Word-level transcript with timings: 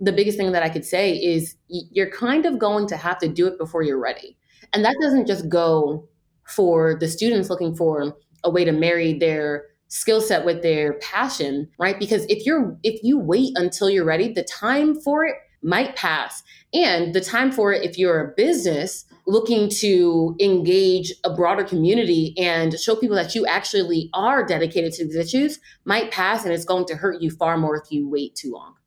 the 0.00 0.12
biggest 0.12 0.38
thing 0.38 0.52
that 0.52 0.62
I 0.62 0.68
could 0.68 0.84
say 0.84 1.14
is 1.14 1.56
you're 1.68 2.10
kind 2.10 2.46
of 2.46 2.58
going 2.58 2.86
to 2.88 2.96
have 2.96 3.18
to 3.18 3.28
do 3.28 3.46
it 3.46 3.58
before 3.58 3.82
you're 3.82 4.00
ready. 4.00 4.36
And 4.72 4.84
that 4.84 4.96
doesn't 5.00 5.26
just 5.26 5.48
go 5.48 6.08
for 6.46 6.96
the 6.98 7.08
students 7.08 7.50
looking 7.50 7.74
for 7.74 8.14
a 8.44 8.50
way 8.50 8.64
to 8.64 8.72
marry 8.72 9.12
their 9.18 9.66
skill 9.88 10.20
set 10.20 10.44
with 10.44 10.62
their 10.62 10.94
passion, 10.94 11.68
right? 11.78 11.98
Because 11.98 12.24
if 12.28 12.46
you're 12.46 12.76
if 12.82 13.02
you 13.02 13.18
wait 13.18 13.52
until 13.56 13.90
you're 13.90 14.04
ready, 14.04 14.32
the 14.32 14.44
time 14.44 15.00
for 15.00 15.24
it 15.24 15.36
might 15.62 15.96
pass. 15.96 16.42
And 16.72 17.14
the 17.14 17.20
time 17.20 17.50
for 17.50 17.72
it 17.72 17.84
if 17.84 17.98
you're 17.98 18.20
a 18.20 18.34
business 18.36 19.04
looking 19.26 19.68
to 19.68 20.34
engage 20.40 21.12
a 21.24 21.34
broader 21.34 21.64
community 21.64 22.34
and 22.38 22.78
show 22.78 22.96
people 22.96 23.16
that 23.16 23.34
you 23.34 23.46
actually 23.46 24.08
are 24.14 24.44
dedicated 24.44 24.92
to 24.94 25.04
these 25.04 25.16
issues 25.16 25.60
might 25.84 26.10
pass 26.10 26.44
and 26.44 26.52
it's 26.52 26.64
going 26.64 26.86
to 26.86 26.96
hurt 26.96 27.20
you 27.20 27.30
far 27.30 27.58
more 27.58 27.76
if 27.76 27.90
you 27.90 28.08
wait 28.08 28.34
too 28.34 28.52
long. 28.52 28.77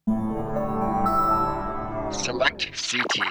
Select 2.11 2.69
CT. 2.73 3.25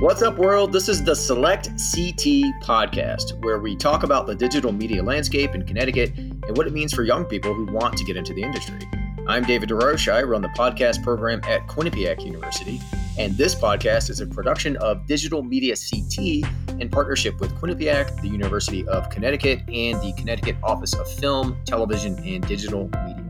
What's 0.00 0.20
up, 0.20 0.36
world? 0.36 0.70
This 0.70 0.86
is 0.88 1.02
the 1.02 1.16
Select 1.16 1.68
CT 1.68 2.52
podcast, 2.62 3.42
where 3.42 3.58
we 3.58 3.74
talk 3.74 4.02
about 4.02 4.26
the 4.26 4.34
digital 4.34 4.70
media 4.70 5.02
landscape 5.02 5.54
in 5.54 5.64
Connecticut 5.64 6.12
and 6.18 6.54
what 6.56 6.66
it 6.66 6.74
means 6.74 6.92
for 6.92 7.04
young 7.04 7.24
people 7.24 7.54
who 7.54 7.64
want 7.72 7.96
to 7.96 8.04
get 8.04 8.18
into 8.18 8.34
the 8.34 8.42
industry. 8.42 8.80
I'm 9.26 9.44
David 9.44 9.70
DesRoches. 9.70 10.12
I 10.12 10.24
run 10.24 10.42
the 10.42 10.48
podcast 10.48 11.02
program 11.02 11.40
at 11.44 11.66
Quinnipiac 11.66 12.22
University, 12.22 12.82
and 13.18 13.34
this 13.38 13.54
podcast 13.54 14.10
is 14.10 14.20
a 14.20 14.26
production 14.26 14.76
of 14.76 15.06
Digital 15.06 15.42
Media 15.42 15.74
CT 15.74 16.44
in 16.78 16.90
partnership 16.90 17.40
with 17.40 17.54
Quinnipiac, 17.54 18.20
the 18.20 18.28
University 18.28 18.86
of 18.88 19.08
Connecticut, 19.08 19.60
and 19.72 19.98
the 20.02 20.12
Connecticut 20.18 20.56
Office 20.62 20.92
of 20.92 21.10
Film, 21.14 21.56
Television, 21.64 22.18
and 22.18 22.46
Digital 22.46 22.90
Media. 23.06 23.25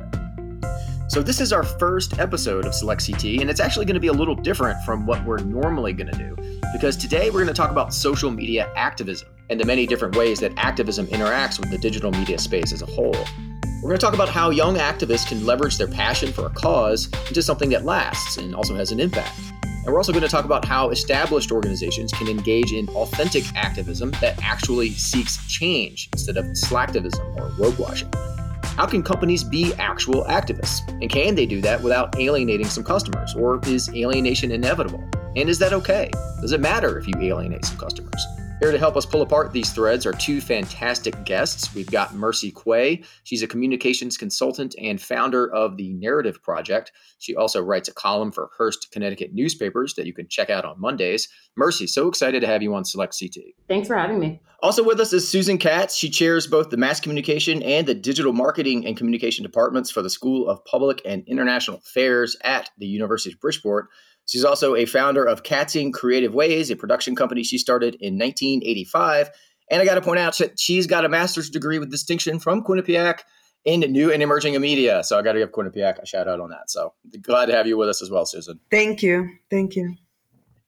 So, 1.08 1.22
this 1.22 1.40
is 1.40 1.52
our 1.52 1.62
first 1.62 2.18
episode 2.18 2.66
of 2.66 2.74
Select 2.74 3.06
CT, 3.06 3.40
and 3.40 3.48
it's 3.48 3.60
actually 3.60 3.86
going 3.86 3.94
to 3.94 4.00
be 4.00 4.08
a 4.08 4.12
little 4.12 4.34
different 4.34 4.82
from 4.82 5.06
what 5.06 5.24
we're 5.24 5.38
normally 5.38 5.92
going 5.92 6.10
to 6.10 6.18
do 6.18 6.36
because 6.72 6.96
today 6.96 7.30
we're 7.30 7.44
going 7.44 7.46
to 7.46 7.54
talk 7.54 7.70
about 7.70 7.94
social 7.94 8.28
media 8.32 8.72
activism 8.74 9.28
and 9.48 9.60
the 9.60 9.64
many 9.64 9.86
different 9.86 10.16
ways 10.16 10.40
that 10.40 10.52
activism 10.56 11.06
interacts 11.06 11.60
with 11.60 11.70
the 11.70 11.78
digital 11.78 12.10
media 12.10 12.38
space 12.38 12.72
as 12.72 12.82
a 12.82 12.86
whole. 12.86 13.16
We're 13.82 13.90
going 13.90 13.98
to 13.98 14.04
talk 14.04 14.14
about 14.14 14.28
how 14.28 14.50
young 14.50 14.78
activists 14.78 15.28
can 15.28 15.46
leverage 15.46 15.78
their 15.78 15.86
passion 15.86 16.32
for 16.32 16.46
a 16.46 16.50
cause 16.50 17.08
into 17.28 17.40
something 17.40 17.70
that 17.70 17.84
lasts 17.84 18.36
and 18.36 18.52
also 18.52 18.74
has 18.74 18.90
an 18.90 18.98
impact. 18.98 19.38
And 19.62 19.86
we're 19.86 19.98
also 19.98 20.12
going 20.12 20.24
to 20.24 20.28
talk 20.28 20.44
about 20.44 20.64
how 20.64 20.90
established 20.90 21.52
organizations 21.52 22.10
can 22.10 22.26
engage 22.26 22.72
in 22.72 22.88
authentic 22.88 23.44
activism 23.54 24.10
that 24.20 24.42
actually 24.42 24.90
seeks 24.90 25.46
change 25.46 26.08
instead 26.12 26.36
of 26.36 26.46
slacktivism 26.46 27.36
or 27.36 27.52
woke 27.60 27.78
washing. 27.78 28.10
How 28.76 28.84
can 28.84 29.02
companies 29.02 29.42
be 29.42 29.72
actual 29.78 30.24
activists? 30.24 30.86
And 31.00 31.08
can 31.08 31.34
they 31.34 31.46
do 31.46 31.62
that 31.62 31.82
without 31.82 32.18
alienating 32.20 32.66
some 32.66 32.84
customers? 32.84 33.34
Or 33.34 33.58
is 33.66 33.88
alienation 33.94 34.52
inevitable? 34.52 35.02
And 35.34 35.48
is 35.48 35.58
that 35.60 35.72
okay? 35.72 36.10
Does 36.42 36.52
it 36.52 36.60
matter 36.60 36.98
if 36.98 37.08
you 37.08 37.14
alienate 37.18 37.64
some 37.64 37.78
customers? 37.78 38.22
Here 38.60 38.72
to 38.72 38.78
help 38.78 38.94
us 38.94 39.06
pull 39.06 39.22
apart 39.22 39.52
these 39.52 39.70
threads 39.70 40.04
are 40.04 40.12
two 40.12 40.42
fantastic 40.42 41.24
guests. 41.24 41.74
We've 41.74 41.90
got 41.90 42.14
Mercy 42.14 42.52
Quaye. 42.52 43.06
She's 43.24 43.42
a 43.42 43.46
communications 43.46 44.18
consultant 44.18 44.74
and 44.78 45.00
founder 45.00 45.50
of 45.54 45.78
the 45.78 45.94
Narrative 45.94 46.42
Project. 46.42 46.92
She 47.18 47.34
also 47.34 47.62
writes 47.62 47.88
a 47.88 47.94
column 47.94 48.30
for 48.30 48.50
Hearst, 48.58 48.92
Connecticut 48.92 49.32
newspapers 49.32 49.94
that 49.94 50.04
you 50.04 50.12
can 50.12 50.28
check 50.28 50.50
out 50.50 50.66
on 50.66 50.78
Mondays. 50.78 51.28
Mercy, 51.56 51.86
so 51.86 52.08
excited 52.08 52.40
to 52.40 52.46
have 52.46 52.62
you 52.62 52.74
on 52.74 52.84
Select 52.84 53.16
CT. 53.18 53.42
Thanks 53.68 53.88
for 53.88 53.96
having 53.96 54.18
me. 54.18 54.42
Also 54.62 54.82
with 54.82 54.98
us 55.00 55.12
is 55.12 55.28
Susan 55.28 55.58
Katz. 55.58 55.94
She 55.94 56.08
chairs 56.08 56.46
both 56.46 56.70
the 56.70 56.76
mass 56.76 56.98
communication 56.98 57.62
and 57.62 57.86
the 57.86 57.94
digital 57.94 58.32
marketing 58.32 58.86
and 58.86 58.96
communication 58.96 59.42
departments 59.42 59.90
for 59.90 60.02
the 60.02 60.10
School 60.10 60.48
of 60.48 60.64
Public 60.64 61.02
and 61.04 61.22
International 61.26 61.78
Affairs 61.78 62.36
at 62.42 62.70
the 62.78 62.86
University 62.86 63.32
of 63.34 63.40
Bridgeport. 63.40 63.88
She's 64.26 64.44
also 64.44 64.74
a 64.74 64.86
founder 64.86 65.24
of 65.24 65.42
Katzing 65.42 65.92
Creative 65.92 66.34
Ways, 66.34 66.70
a 66.70 66.76
production 66.76 67.14
company 67.14 67.44
she 67.44 67.58
started 67.58 67.94
in 67.96 68.18
1985. 68.18 69.30
And 69.70 69.82
I 69.82 69.84
got 69.84 69.96
to 69.96 70.00
point 70.00 70.20
out 70.20 70.36
that 70.38 70.58
she's 70.58 70.86
got 70.86 71.04
a 71.04 71.08
master's 71.08 71.50
degree 71.50 71.78
with 71.78 71.90
distinction 71.90 72.38
from 72.38 72.62
Quinnipiac 72.62 73.20
in 73.64 73.80
new 73.80 74.12
and 74.12 74.22
emerging 74.22 74.58
media. 74.60 75.02
So 75.04 75.18
I 75.18 75.22
got 75.22 75.32
to 75.32 75.40
give 75.40 75.50
Quinnipiac 75.50 75.98
a 75.98 76.06
shout 76.06 76.28
out 76.28 76.40
on 76.40 76.50
that. 76.50 76.70
So 76.70 76.94
glad 77.20 77.46
to 77.46 77.52
have 77.52 77.66
you 77.66 77.76
with 77.76 77.88
us 77.88 78.00
as 78.00 78.10
well, 78.10 78.24
Susan. 78.24 78.58
Thank 78.70 79.02
you. 79.02 79.28
Thank 79.50 79.76
you. 79.76 79.96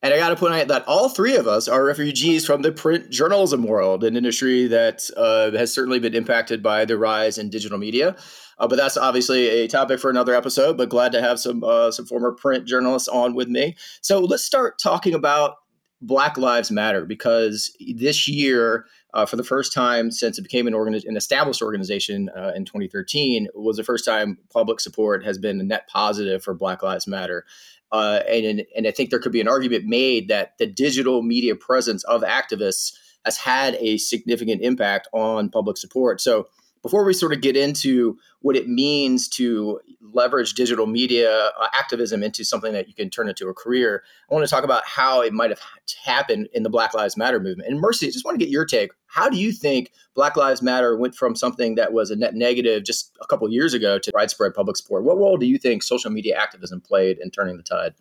And 0.01 0.13
I 0.13 0.17
got 0.17 0.29
to 0.29 0.37
point 0.37 0.53
out 0.53 0.67
that 0.69 0.87
all 0.87 1.09
three 1.09 1.35
of 1.35 1.45
us 1.45 1.67
are 1.67 1.83
refugees 1.83 2.45
from 2.45 2.61
the 2.61 2.71
print 2.71 3.09
journalism 3.09 3.63
world, 3.63 4.03
an 4.05 4.15
industry 4.15 4.65
that 4.67 5.09
uh, 5.17 5.51
has 5.51 5.73
certainly 5.73 5.99
been 5.99 6.15
impacted 6.15 6.63
by 6.63 6.85
the 6.85 6.97
rise 6.97 7.37
in 7.37 7.49
digital 7.49 7.77
media. 7.77 8.15
Uh, 8.57 8.67
but 8.67 8.77
that's 8.77 8.95
obviously 8.95 9.47
a 9.47 9.67
topic 9.67 9.99
for 9.99 10.09
another 10.09 10.33
episode. 10.33 10.77
But 10.77 10.89
glad 10.89 11.11
to 11.11 11.21
have 11.21 11.39
some 11.39 11.63
uh, 11.63 11.91
some 11.91 12.05
former 12.05 12.31
print 12.31 12.65
journalists 12.65 13.09
on 13.09 13.35
with 13.35 13.49
me. 13.49 13.75
So 14.01 14.19
let's 14.19 14.43
start 14.43 14.79
talking 14.79 15.13
about 15.13 15.55
Black 16.01 16.37
Lives 16.37 16.71
Matter 16.71 17.05
because 17.05 17.75
this 17.95 18.27
year, 18.27 18.85
uh, 19.13 19.25
for 19.25 19.35
the 19.35 19.43
first 19.43 19.73
time 19.73 20.11
since 20.11 20.37
it 20.37 20.43
became 20.43 20.65
an, 20.67 20.73
organi- 20.73 21.05
an 21.05 21.17
established 21.17 21.61
organization 21.61 22.29
uh, 22.37 22.51
in 22.55 22.63
2013, 22.63 23.47
was 23.53 23.75
the 23.75 23.83
first 23.83 24.05
time 24.05 24.37
public 24.51 24.79
support 24.79 25.25
has 25.25 25.37
been 25.37 25.59
a 25.59 25.63
net 25.63 25.89
positive 25.89 26.41
for 26.41 26.53
Black 26.53 26.83
Lives 26.83 27.07
Matter. 27.07 27.45
Uh, 27.91 28.21
and 28.29 28.63
and 28.75 28.87
I 28.87 28.91
think 28.91 29.09
there 29.09 29.19
could 29.19 29.31
be 29.31 29.41
an 29.41 29.47
argument 29.47 29.85
made 29.85 30.27
that 30.27 30.57
the 30.57 30.67
digital 30.67 31.21
media 31.21 31.55
presence 31.55 32.03
of 32.03 32.21
activists 32.21 32.93
has 33.25 33.37
had 33.37 33.75
a 33.75 33.97
significant 33.97 34.61
impact 34.61 35.07
on 35.13 35.49
public 35.49 35.77
support. 35.77 36.21
So 36.21 36.47
before 36.81 37.03
we 37.03 37.13
sort 37.13 37.33
of 37.33 37.41
get 37.41 37.57
into 37.57 38.17
what 38.41 38.55
it 38.55 38.69
means 38.69 39.27
to 39.27 39.79
leverage 40.13 40.53
digital 40.53 40.87
media 40.87 41.31
uh, 41.31 41.67
activism 41.73 42.23
into 42.23 42.45
something 42.45 42.71
that 42.73 42.87
you 42.87 42.93
can 42.93 43.09
turn 43.09 43.27
into 43.27 43.49
a 43.49 43.53
career, 43.53 44.03
I 44.29 44.33
want 44.33 44.45
to 44.45 44.49
talk 44.49 44.63
about 44.63 44.83
how 44.85 45.21
it 45.21 45.33
might 45.33 45.49
have 45.49 45.59
happened 46.03 46.47
in 46.53 46.63
the 46.63 46.69
Black 46.69 46.93
Lives 46.93 47.17
Matter 47.17 47.39
movement. 47.39 47.69
And 47.69 47.81
Mercy, 47.81 48.07
I 48.07 48.11
just 48.11 48.23
want 48.23 48.39
to 48.39 48.45
get 48.45 48.51
your 48.51 48.65
take. 48.65 48.91
How 49.09 49.27
do 49.27 49.37
you 49.37 49.51
think 49.51 49.91
Black 50.13 50.37
Lives 50.37 50.61
Matter 50.61 50.95
went 50.95 51.15
from 51.15 51.35
something 51.35 51.75
that 51.75 51.93
was 51.93 52.11
a 52.11 52.15
net 52.15 52.35
negative 52.35 52.83
just 52.83 53.11
a 53.21 53.27
couple 53.27 53.49
years 53.51 53.73
ago 53.73 53.97
to 53.99 54.11
widespread 54.13 54.53
public 54.53 54.77
support? 54.77 55.03
What 55.03 55.17
role 55.17 55.37
do 55.37 55.47
you 55.47 55.57
think 55.57 55.83
social 55.83 56.11
media 56.11 56.37
activism 56.37 56.79
played 56.79 57.17
in 57.17 57.31
turning 57.31 57.57
the 57.57 57.63
tide? 57.63 57.95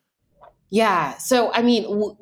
Yeah. 0.70 1.16
So, 1.16 1.52
I 1.52 1.62
mean, 1.62 1.84
w- 1.84 2.16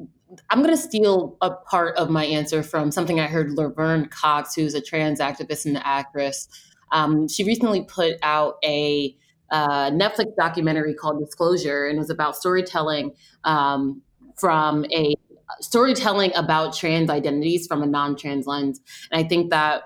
I'm 0.51 0.63
going 0.63 0.75
to 0.75 0.81
steal 0.81 1.37
a 1.41 1.51
part 1.51 1.97
of 1.97 2.11
my 2.11 2.25
answer 2.25 2.63
from 2.63 2.93
something 2.93 3.19
I 3.19 3.27
heard 3.27 3.53
Laverne 3.53 4.07
Cox, 4.07 4.55
who's 4.55 4.75
a 4.75 4.81
trans 4.81 5.21
activist 5.21 5.67
and 5.67 5.79
actress. 5.79 6.49
Um, 6.93 7.29
she 7.29 7.43
recently 7.45 7.83
put 7.83 8.17
out 8.23 8.57
a 8.65 9.17
uh, 9.51 9.91
Netflix 9.91 10.35
documentary 10.39 10.95
called 10.95 11.21
Disclosure, 11.21 11.87
and 11.87 11.97
it 11.97 11.99
was 11.99 12.11
about 12.11 12.37
storytelling 12.37 13.13
um, 13.45 14.03
from 14.37 14.85
a 14.93 15.15
storytelling 15.61 16.33
about 16.35 16.75
trans 16.75 17.11
identities 17.11 17.67
from 17.67 17.83
a 17.83 17.87
non-trans 17.87 18.47
lens. 18.47 18.81
And 19.11 19.25
I 19.25 19.29
think 19.29 19.51
that 19.51 19.83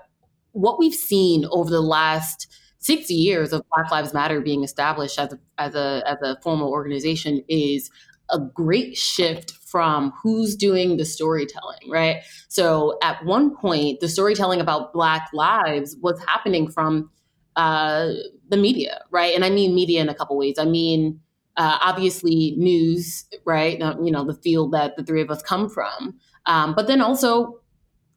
what 0.51 0.79
we've 0.79 0.93
seen 0.93 1.45
over 1.51 1.69
the 1.69 1.81
last 1.81 2.47
six 2.79 3.09
years 3.09 3.53
of 3.53 3.63
Black 3.73 3.91
Lives 3.91 4.13
Matter 4.13 4.41
being 4.41 4.63
established 4.63 5.19
as 5.19 5.33
a 5.33 5.39
as 5.57 5.75
a 5.75 6.03
as 6.05 6.17
a 6.23 6.37
formal 6.41 6.69
organization 6.69 7.43
is 7.47 7.89
a 8.29 8.39
great 8.39 8.97
shift 8.97 9.51
from 9.51 10.13
who's 10.23 10.55
doing 10.55 10.97
the 10.97 11.05
storytelling, 11.05 11.89
right? 11.89 12.23
So 12.47 12.97
at 13.03 13.23
one 13.25 13.55
point, 13.55 13.99
the 13.99 14.07
storytelling 14.07 14.61
about 14.61 14.93
Black 14.93 15.29
lives 15.33 15.95
was 16.01 16.19
happening 16.25 16.71
from 16.71 17.09
uh, 17.55 18.11
the 18.49 18.57
media, 18.57 19.01
right? 19.11 19.35
And 19.35 19.43
I 19.43 19.49
mean 19.49 19.75
media 19.75 20.01
in 20.01 20.09
a 20.09 20.15
couple 20.15 20.37
ways. 20.37 20.55
I 20.57 20.65
mean, 20.65 21.19
uh, 21.61 21.77
obviously, 21.79 22.55
news, 22.57 23.25
right? 23.45 23.77
You 23.77 24.09
know, 24.09 24.25
the 24.25 24.33
field 24.33 24.71
that 24.71 24.97
the 24.97 25.03
three 25.03 25.21
of 25.21 25.29
us 25.29 25.43
come 25.43 25.69
from, 25.69 26.15
um, 26.47 26.73
but 26.73 26.87
then 26.87 27.01
also 27.01 27.59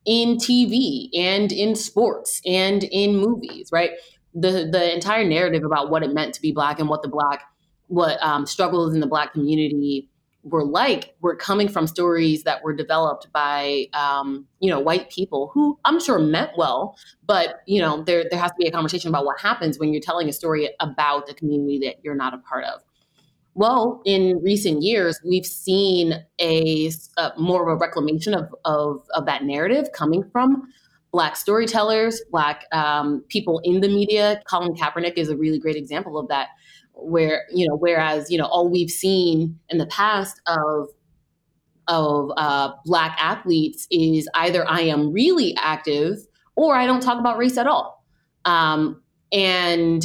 in 0.06 0.37
TV 0.37 1.10
and 1.15 1.53
in 1.53 1.75
sports 1.75 2.41
and 2.47 2.84
in 2.84 3.19
movies, 3.19 3.69
right? 3.71 3.91
The 4.33 4.66
the 4.72 4.94
entire 4.94 5.28
narrative 5.28 5.62
about 5.62 5.91
what 5.91 6.03
it 6.03 6.15
meant 6.15 6.33
to 6.37 6.41
be 6.41 6.53
black 6.53 6.81
and 6.81 6.88
what 6.88 7.03
the 7.03 7.09
black 7.09 7.43
what 7.88 8.16
um, 8.22 8.47
struggles 8.47 8.94
in 8.94 9.00
the 9.00 9.06
black 9.06 9.34
community 9.34 10.09
were 10.42 10.65
like 10.65 11.15
were 11.21 11.36
coming 11.36 11.69
from 11.69 11.86
stories 11.86 12.45
that 12.45 12.65
were 12.65 12.72
developed 12.72 13.30
by 13.34 13.89
um, 13.92 14.47
you 14.60 14.71
know 14.71 14.80
white 14.80 15.10
people 15.10 15.51
who 15.53 15.78
I'm 15.84 16.01
sure 16.01 16.19
meant 16.19 16.53
well, 16.57 16.97
but 17.27 17.60
you 17.66 17.83
know 17.83 18.03
there 18.04 18.24
there 18.30 18.41
has 18.41 18.53
to 18.53 18.57
be 18.59 18.69
a 18.69 18.72
conversation 18.72 19.10
about 19.10 19.27
what 19.27 19.39
happens 19.39 19.78
when 19.78 19.92
you're 19.92 20.01
telling 20.01 20.30
a 20.30 20.33
story 20.33 20.71
about 20.80 21.28
a 21.28 21.34
community 21.34 21.78
that 21.80 21.97
you're 22.03 22.15
not 22.15 22.33
a 22.33 22.39
part 22.39 22.65
of. 22.65 22.80
Well, 23.54 24.03
in 24.04 24.41
recent 24.42 24.83
years, 24.83 25.21
we've 25.24 25.47
seen 25.47 26.24
a, 26.41 26.91
a 27.16 27.33
more 27.39 27.62
of 27.62 27.77
a 27.77 27.78
reclamation 27.78 28.34
of, 28.34 28.53
of, 28.65 29.06
of 29.15 29.27
that 29.27 29.45
narrative 29.45 29.92
coming 29.92 30.24
from 30.33 30.62
Black 31.12 31.36
storytellers, 31.36 32.21
Black 32.33 32.66
um, 32.72 33.24
people 33.28 33.60
in 33.62 33.80
the 33.80 33.89
media. 33.89 34.42
Colin 34.51 34.74
Kaepernick 34.74 35.15
is 35.16 35.28
a 35.28 35.36
really 35.36 35.60
great 35.60 35.77
example 35.77 36.18
of 36.18 36.27
that 36.28 36.48
where 36.97 37.45
you 37.53 37.68
know 37.68 37.77
whereas 37.77 38.30
you 38.30 38.39
know 38.39 38.47
all 38.47 38.68
we've 38.68 38.91
seen 38.91 39.59
in 39.68 39.78
the 39.78 39.86
past 39.86 40.41
of 40.47 40.89
of 41.89 42.30
uh, 42.36 42.72
black 42.84 43.16
athletes 43.21 43.86
is 43.91 44.28
either 44.34 44.66
I 44.68 44.83
am 44.83 45.12
really 45.12 45.54
active 45.57 46.18
or 46.57 46.77
I 46.77 46.86
don't 46.86 47.03
talk 47.03 47.18
about 47.18 47.36
race 47.36 47.59
at 47.59 47.66
all. 47.66 48.04
Um, 48.45 49.03
and 49.33 50.04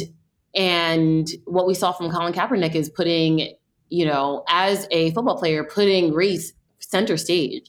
and 0.54 1.28
what 1.44 1.66
we 1.66 1.74
saw 1.74 1.92
from 1.92 2.10
Colin 2.10 2.32
Kaepernick 2.32 2.74
is 2.74 2.90
putting 2.90 3.54
you 3.90 4.06
know, 4.06 4.44
as 4.48 4.86
a 4.90 5.10
football 5.10 5.36
player, 5.36 5.64
putting 5.64 6.14
race 6.14 6.52
center 6.78 7.16
stage, 7.16 7.66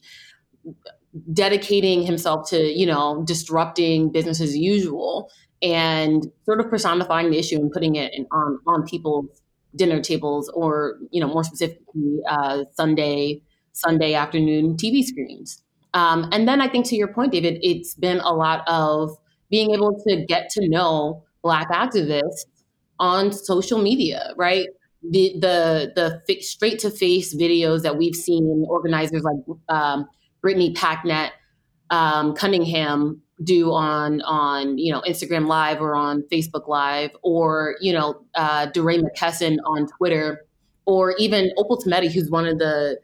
dedicating 1.32 2.02
himself 2.02 2.48
to, 2.50 2.58
you 2.58 2.86
know, 2.86 3.22
disrupting 3.26 4.10
business 4.10 4.40
as 4.40 4.56
usual 4.56 5.30
and 5.60 6.26
sort 6.44 6.60
of 6.60 6.70
personifying 6.70 7.30
the 7.30 7.38
issue 7.38 7.56
and 7.56 7.70
putting 7.70 7.96
it 7.96 8.14
in, 8.14 8.26
on 8.32 8.58
on 8.66 8.84
people's 8.84 9.42
dinner 9.76 10.00
tables 10.00 10.50
or, 10.54 10.98
you 11.10 11.20
know, 11.20 11.28
more 11.28 11.44
specifically, 11.44 12.20
uh, 12.28 12.64
Sunday 12.74 13.42
Sunday 13.72 14.14
afternoon 14.14 14.76
TV 14.76 15.02
screens. 15.02 15.62
Um, 15.94 16.28
and 16.32 16.48
then 16.48 16.60
I 16.60 16.68
think 16.68 16.86
to 16.86 16.96
your 16.96 17.08
point, 17.08 17.32
David, 17.32 17.58
it's 17.62 17.94
been 17.94 18.20
a 18.20 18.32
lot 18.32 18.62
of 18.66 19.10
being 19.50 19.72
able 19.72 20.00
to 20.06 20.24
get 20.26 20.48
to 20.50 20.68
know 20.68 21.24
Black 21.42 21.70
activists 21.70 22.44
on 23.02 23.32
social 23.32 23.82
media, 23.82 24.32
right? 24.36 24.68
The 25.10 25.34
the 25.40 25.92
the 26.26 26.40
straight 26.40 26.78
to 26.78 26.90
face 26.90 27.34
videos 27.34 27.82
that 27.82 27.98
we've 27.98 28.14
seen 28.14 28.64
organizers 28.68 29.24
like 29.24 29.58
um, 29.68 30.06
Brittany 30.40 30.72
Packnett 30.72 31.30
um, 31.90 32.34
Cunningham 32.34 33.20
do 33.42 33.72
on 33.72 34.22
on 34.22 34.78
you 34.78 34.92
know 34.92 35.00
Instagram 35.00 35.48
Live 35.48 35.82
or 35.82 35.96
on 35.96 36.22
Facebook 36.32 36.68
Live, 36.68 37.10
or 37.22 37.74
you 37.80 37.92
know 37.92 38.24
uh, 38.36 38.66
DeRay 38.66 38.98
McKesson 38.98 39.56
on 39.66 39.88
Twitter, 39.88 40.46
or 40.86 41.16
even 41.18 41.50
Opal 41.56 41.82
Tometi, 41.82 42.10
who's 42.12 42.30
one 42.30 42.46
of 42.46 42.60
the 42.60 43.00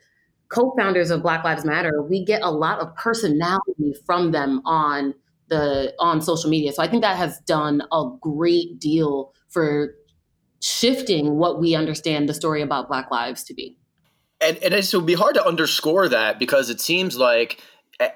co-founders 0.48 1.10
of 1.10 1.22
Black 1.22 1.42
Lives 1.42 1.64
Matter. 1.64 2.02
We 2.02 2.24
get 2.24 2.42
a 2.42 2.52
lot 2.52 2.78
of 2.78 2.94
personality 2.94 3.96
from 4.06 4.30
them 4.30 4.62
on 4.64 5.14
the 5.48 5.92
on 5.98 6.20
social 6.20 6.48
media. 6.48 6.72
So 6.72 6.84
I 6.84 6.86
think 6.86 7.02
that 7.02 7.16
has 7.16 7.40
done 7.40 7.82
a 7.90 8.08
great 8.20 8.78
deal 8.78 9.34
for 9.48 9.94
shifting 10.60 11.36
what 11.36 11.60
we 11.60 11.74
understand 11.74 12.28
the 12.28 12.34
story 12.34 12.62
about 12.62 12.88
Black 12.88 13.10
lives 13.10 13.44
to 13.44 13.54
be. 13.54 13.76
And, 14.40 14.56
and 14.58 14.74
it 14.74 14.92
would 14.94 15.06
be 15.06 15.14
hard 15.14 15.34
to 15.34 15.44
underscore 15.44 16.08
that 16.08 16.38
because 16.38 16.70
it 16.70 16.80
seems 16.80 17.16
like 17.16 17.60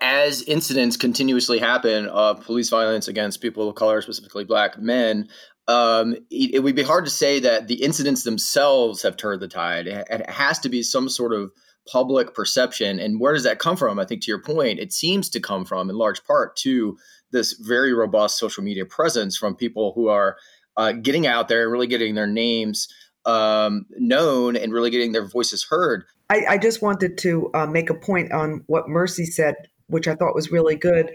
as 0.01 0.43
incidents 0.43 0.97
continuously 0.97 1.59
happen 1.59 2.07
of 2.07 2.45
police 2.45 2.69
violence 2.69 3.09
against 3.09 3.41
people 3.41 3.69
of 3.69 3.75
color, 3.75 4.01
specifically 4.01 4.45
black 4.45 4.79
men, 4.79 5.29
um, 5.69 6.15
it, 6.31 6.55
it, 6.55 6.59
would 6.63 6.77
be 6.77 6.83
hard 6.83 7.05
to 7.05 7.11
say 7.11 7.41
that 7.41 7.69
the 7.69 7.83
incidents 7.83 8.23
themselves 8.23 9.03
have 9.03 9.17
turned 9.17 9.41
the 9.41 9.49
tide. 9.49 9.87
It, 9.87 10.07
it, 10.11 10.31
has 10.31 10.59
to 10.61 10.69
be 10.69 10.83
some 10.83 11.09
sort 11.09 11.33
of 11.33 11.51
public 11.91 12.35
perception. 12.35 12.99
And 12.99 13.21
where 13.21 13.33
does 13.33 13.45
that 13.45 13.59
come 13.59 13.77
from? 13.77 13.99
I 13.99 14.05
think 14.05 14.23
to 14.23 14.31
your 14.31 14.43
point, 14.43 14.79
it 14.79 14.93
seems 14.93 15.29
to 15.31 15.41
come 15.41 15.65
from, 15.65 15.91
in 15.91 15.97
large 15.97 16.25
part, 16.25 16.57
to 16.59 16.97
this 17.33 17.55
very 17.55 17.93
robust 17.93 18.39
social 18.39 18.63
media 18.63 18.85
presence 18.85 19.37
from 19.37 19.57
people 19.57 19.93
who 19.95 20.09
are 20.09 20.37
uh, 20.77 20.93
getting 20.93 21.27
out 21.27 21.49
there, 21.49 21.69
really 21.69 21.87
getting 21.87 22.15
their 22.15 22.27
names 22.27 22.89
um, 23.25 23.87
known, 23.99 24.57
and 24.57 24.73
really 24.73 24.91
getting 24.91 25.13
their 25.13 25.27
voices 25.27 25.65
heard. 25.69 26.05
I, 26.31 26.45
I 26.51 26.59
just 26.59 26.83
wanted 26.83 27.19
to 27.19 27.51
uh, 27.55 27.67
make 27.67 27.91
a 27.91 27.95
point 27.95 28.33
on 28.33 28.65
what 28.67 28.89
Mercy 28.89 29.27
said, 29.27 29.55
which 29.89 30.09
I 30.09 30.15
thought 30.15 30.35
was 30.35 30.51
really 30.51 30.77
good. 30.77 31.13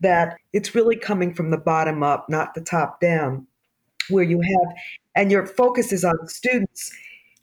That 0.00 0.38
it's 0.52 0.74
really 0.74 0.96
coming 0.96 1.34
from 1.34 1.50
the 1.50 1.58
bottom 1.58 2.02
up, 2.02 2.26
not 2.30 2.54
the 2.54 2.62
top 2.62 3.00
down, 3.00 3.46
where 4.08 4.24
you 4.24 4.40
have, 4.40 4.76
and 5.14 5.30
your 5.30 5.46
focus 5.46 5.92
is 5.92 6.04
on 6.04 6.26
students. 6.26 6.90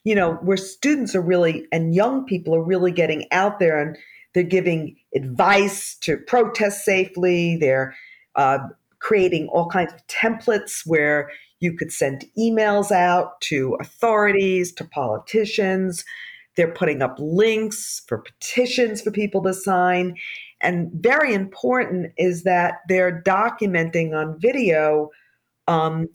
You 0.04 0.16
know, 0.16 0.36
where 0.36 0.58
students 0.58 1.14
are 1.16 1.22
really 1.22 1.68
and 1.72 1.94
young 1.94 2.26
people 2.26 2.56
are 2.56 2.64
really 2.64 2.92
getting 2.92 3.26
out 3.32 3.60
there 3.60 3.80
and 3.80 3.98
they're 4.34 4.44
giving 4.44 4.96
advice 5.14 5.98
to 6.02 6.18
protest 6.18 6.86
safely. 6.86 7.58
They're 7.58 7.94
uh, 8.36 8.60
creating 9.00 9.48
all 9.48 9.68
kinds 9.68 9.94
of 9.94 10.06
templates 10.08 10.82
where 10.86 11.30
you 11.60 11.74
could 11.74 11.92
send 11.92 12.26
emails 12.38 12.92
out 12.92 13.40
to 13.42 13.76
authorities, 13.80 14.72
to 14.74 14.86
politicians. 14.86 16.06
They're 16.56 16.74
putting 16.74 17.02
up 17.02 17.16
links 17.20 18.02
for 18.08 18.18
petitions 18.18 19.02
for 19.02 19.12
people 19.12 19.42
to 19.44 19.54
sign. 19.54 20.16
And 20.62 20.92
very 20.94 21.34
important 21.34 22.12
is 22.18 22.44
that 22.44 22.80
they're 22.88 23.22
documenting 23.22 24.16
on 24.16 24.40
video 24.40 25.12
um, 25.68 26.08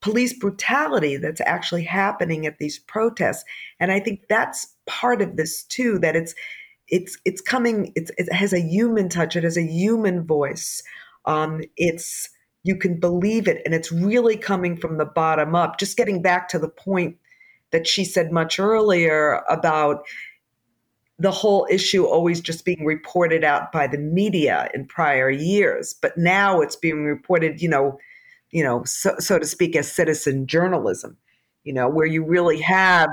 police 0.00 0.32
brutality 0.32 1.16
that's 1.16 1.40
actually 1.40 1.82
happening 1.82 2.46
at 2.46 2.58
these 2.58 2.78
protests. 2.78 3.44
And 3.80 3.90
I 3.90 3.98
think 3.98 4.22
that's 4.28 4.68
part 4.86 5.20
of 5.20 5.36
this 5.36 5.64
too, 5.64 5.98
that 5.98 6.14
it's 6.14 6.34
it's 6.88 7.18
it's 7.24 7.40
coming, 7.40 7.92
it's, 7.96 8.10
it 8.16 8.32
has 8.32 8.52
a 8.52 8.60
human 8.60 9.08
touch, 9.08 9.36
it 9.36 9.44
has 9.44 9.58
a 9.58 9.66
human 9.66 10.24
voice. 10.24 10.82
Um, 11.28 11.62
it's 11.76 12.28
you 12.64 12.76
can 12.76 12.98
believe 12.98 13.46
it, 13.46 13.62
and 13.64 13.74
it's 13.74 13.92
really 13.92 14.36
coming 14.36 14.76
from 14.76 14.98
the 14.98 15.04
bottom 15.04 15.54
up. 15.54 15.78
Just 15.78 15.96
getting 15.96 16.22
back 16.22 16.48
to 16.48 16.58
the 16.58 16.68
point 16.68 17.16
that 17.70 17.86
she 17.86 18.04
said 18.04 18.32
much 18.32 18.58
earlier 18.58 19.42
about 19.48 20.04
the 21.18 21.30
whole 21.30 21.66
issue 21.70 22.04
always 22.04 22.40
just 22.40 22.64
being 22.64 22.84
reported 22.84 23.44
out 23.44 23.72
by 23.72 23.86
the 23.86 23.98
media 23.98 24.70
in 24.72 24.86
prior 24.86 25.30
years, 25.30 25.94
but 26.00 26.16
now 26.16 26.60
it's 26.60 26.76
being 26.76 27.04
reported, 27.04 27.60
you 27.60 27.68
know, 27.68 27.98
you 28.50 28.62
know, 28.62 28.82
so, 28.84 29.14
so 29.18 29.38
to 29.38 29.46
speak, 29.46 29.76
as 29.76 29.90
citizen 29.90 30.46
journalism. 30.46 31.16
You 31.64 31.74
know, 31.74 31.88
where 31.88 32.06
you 32.06 32.24
really 32.24 32.60
have 32.62 33.10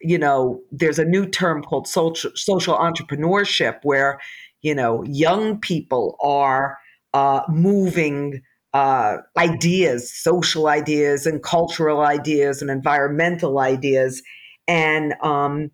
you 0.00 0.18
know, 0.18 0.60
there's 0.70 0.98
a 0.98 1.04
new 1.04 1.26
term 1.26 1.62
called 1.62 1.88
social, 1.88 2.30
social 2.34 2.76
entrepreneurship 2.76 3.80
where, 3.82 4.20
you 4.62 4.74
know, 4.74 5.02
young 5.04 5.58
people 5.58 6.16
are 6.20 6.78
uh, 7.14 7.40
moving 7.48 8.42
uh, 8.74 9.18
ideas, 9.36 10.12
social 10.12 10.68
ideas, 10.68 11.26
and 11.26 11.42
cultural 11.42 12.00
ideas, 12.00 12.60
and 12.60 12.70
environmental 12.70 13.58
ideas, 13.58 14.22
and 14.66 15.14
um, 15.22 15.70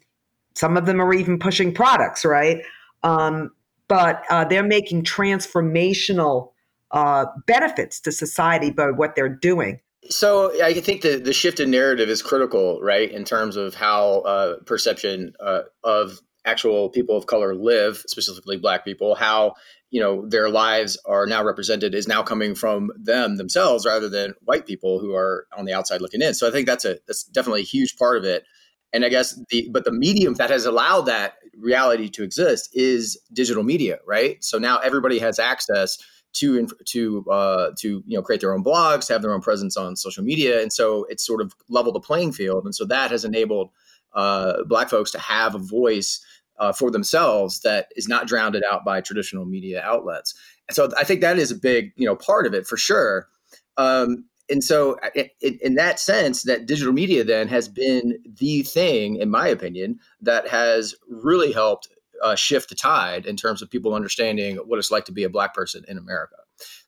some 0.55 0.77
of 0.77 0.87
them 0.87 1.01
are 1.01 1.13
even 1.13 1.39
pushing 1.39 1.75
products, 1.75 2.25
right? 2.25 2.63
Um, 3.03 3.51
but 3.89 4.23
uh, 4.31 4.45
they're 4.45 4.63
making 4.63 5.03
transformational 5.05 6.53
uh, 6.93 7.27
benefits 7.47 8.01
to 8.01 8.13
society 8.13 8.71
by 8.71 8.91
what 8.91 9.17
they're 9.17 9.29
doing. 9.29 9.81
So 10.11 10.53
I 10.63 10.75
think 10.75 11.03
the, 11.03 11.17
the 11.17 11.33
shift 11.33 11.61
in 11.61 11.71
narrative 11.71 12.09
is 12.09 12.23
critical, 12.23 12.81
right, 12.81 13.11
in 13.11 13.25
terms 13.25 13.57
of 13.57 13.75
how 13.75 14.21
uh, 14.21 14.57
perception 14.65 15.35
uh, 15.41 15.63
of 15.83 16.21
actual 16.45 16.89
people 16.91 17.17
of 17.17 17.27
color 17.27 17.55
live, 17.55 18.05
specifically 18.07 18.57
Black 18.57 18.85
people, 18.85 19.15
how 19.15 19.55
you 19.91 20.01
know 20.01 20.27
their 20.29 20.49
lives 20.49 20.99
are 21.07 21.27
now 21.27 21.45
represented 21.45 21.95
is 21.95 22.09
now 22.09 22.23
coming 22.23 22.55
from 22.55 22.91
them 22.97 23.37
themselves 23.37 23.87
rather 23.87 24.09
than 24.09 24.35
white 24.43 24.67
people 24.67 24.99
who 24.99 25.15
are 25.15 25.47
on 25.57 25.65
the 25.65 25.73
outside 25.73 26.01
looking 26.01 26.23
in. 26.23 26.35
So 26.35 26.49
I 26.49 26.51
think 26.51 26.67
that's 26.67 26.85
a 26.85 26.99
that's 27.07 27.25
definitely 27.25 27.61
a 27.63 27.65
huge 27.65 27.97
part 27.97 28.19
of 28.19 28.25
it. 28.25 28.45
And 28.93 29.05
I 29.05 29.09
guess 29.09 29.39
the 29.51 29.69
but 29.73 29.85
the 29.85 29.93
medium 29.93 30.35
that 30.35 30.51
has 30.51 30.67
allowed 30.67 31.03
that 31.03 31.35
reality 31.57 32.09
to 32.11 32.23
exist 32.23 32.71
is 32.73 33.21
digital 33.33 33.63
media, 33.63 33.99
right? 34.07 34.43
So 34.43 34.59
now 34.59 34.79
everybody 34.79 35.19
has 35.19 35.39
access 35.39 35.99
to 36.35 36.67
to 36.87 37.25
uh, 37.31 37.71
to 37.79 38.03
you 38.07 38.17
know 38.17 38.23
create 38.23 38.41
their 38.41 38.53
own 38.53 38.65
blogs, 38.65 39.09
have 39.09 39.23
their 39.23 39.33
own 39.33 39.41
presence 39.41 39.77
on 39.77 39.97
social 39.97 40.25
media, 40.25 40.61
and 40.61 40.73
so 40.73 41.07
it's 41.09 41.25
sort 41.25 41.41
of 41.41 41.55
leveled 41.69 41.95
the 41.95 42.01
playing 42.01 42.33
field. 42.33 42.65
And 42.65 42.75
so 42.75 42.85
that 42.87 43.11
has 43.11 43.25
enabled 43.25 43.71
uh, 44.15 44.63
Black 44.65 44.89
folks 44.89 45.11
to 45.13 45.19
have 45.19 45.55
a 45.55 45.59
voice 45.59 46.25
uh, 46.59 46.73
for 46.73 46.91
themselves 46.91 47.61
that 47.61 47.89
is 47.97 48.09
not 48.09 48.29
drowned 48.29 48.61
out 48.71 48.85
by 48.85 49.01
traditional 49.01 49.45
media 49.45 49.83
outlets. 49.83 50.35
And 50.69 50.77
so 50.77 50.91
I 50.99 51.05
think 51.05 51.21
that 51.21 51.39
is 51.39 51.51
a 51.51 51.57
big, 51.57 51.93
you 51.97 52.07
know, 52.07 52.17
part 52.17 52.47
of 52.47 52.55
it 52.55 52.67
for 52.67 52.77
sure. 52.77 53.29
Um, 53.77 54.25
and 54.49 54.63
so 54.63 54.99
in, 55.15 55.59
in 55.63 55.75
that 55.75 55.99
sense, 55.99 56.43
that 56.43 56.67
digital 56.67 56.93
media 56.93 57.25
then 57.25 57.49
has 57.49 57.69
been 57.69 58.19
the 58.39 58.63
thing, 58.63 59.17
in 59.17 59.31
my 59.31 59.49
opinion, 59.49 59.99
that 60.21 60.49
has 60.49 60.95
really 61.09 61.53
helped 61.53 61.89
uh, 62.23 62.37
shift 62.37 62.69
the 62.69 62.75
tide 62.75 63.27
in 63.27 63.37
terms 63.37 63.63
of 63.63 63.71
people 63.71 63.95
understanding 63.95 64.57
what 64.57 64.79
it's 64.79 64.91
like 64.91 65.07
to 65.07 65.13
be 65.13 65.25
a 65.25 65.31
black 65.31 65.55
person 65.55 65.85
in 65.89 65.99
America. 65.99 66.37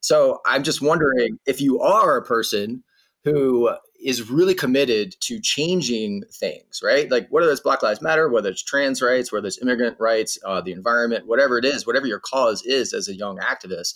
So 0.00 0.40
I'm 0.46 0.62
just 0.62 0.80
wondering 0.80 1.38
if 1.46 1.60
you 1.60 1.80
are 1.80 2.16
a 2.16 2.24
person 2.24 2.84
who 3.26 3.68
is 4.00 4.30
really 4.30 4.54
committed 4.54 5.16
to 5.18 5.40
changing 5.40 6.22
things, 6.30 6.80
right? 6.82 7.10
Like 7.10 7.26
whether 7.28 7.50
it's 7.50 7.60
Black 7.60 7.82
Lives 7.82 8.00
Matter, 8.00 8.28
whether 8.28 8.50
it's 8.50 8.62
trans 8.62 9.02
rights, 9.02 9.32
whether 9.32 9.48
it's 9.48 9.60
immigrant 9.60 9.96
rights, 9.98 10.38
uh, 10.44 10.60
the 10.60 10.70
environment, 10.70 11.26
whatever 11.26 11.58
it 11.58 11.64
is, 11.64 11.88
whatever 11.88 12.06
your 12.06 12.20
cause 12.20 12.62
is 12.62 12.92
as 12.92 13.08
a 13.08 13.16
young 13.16 13.38
activist, 13.38 13.94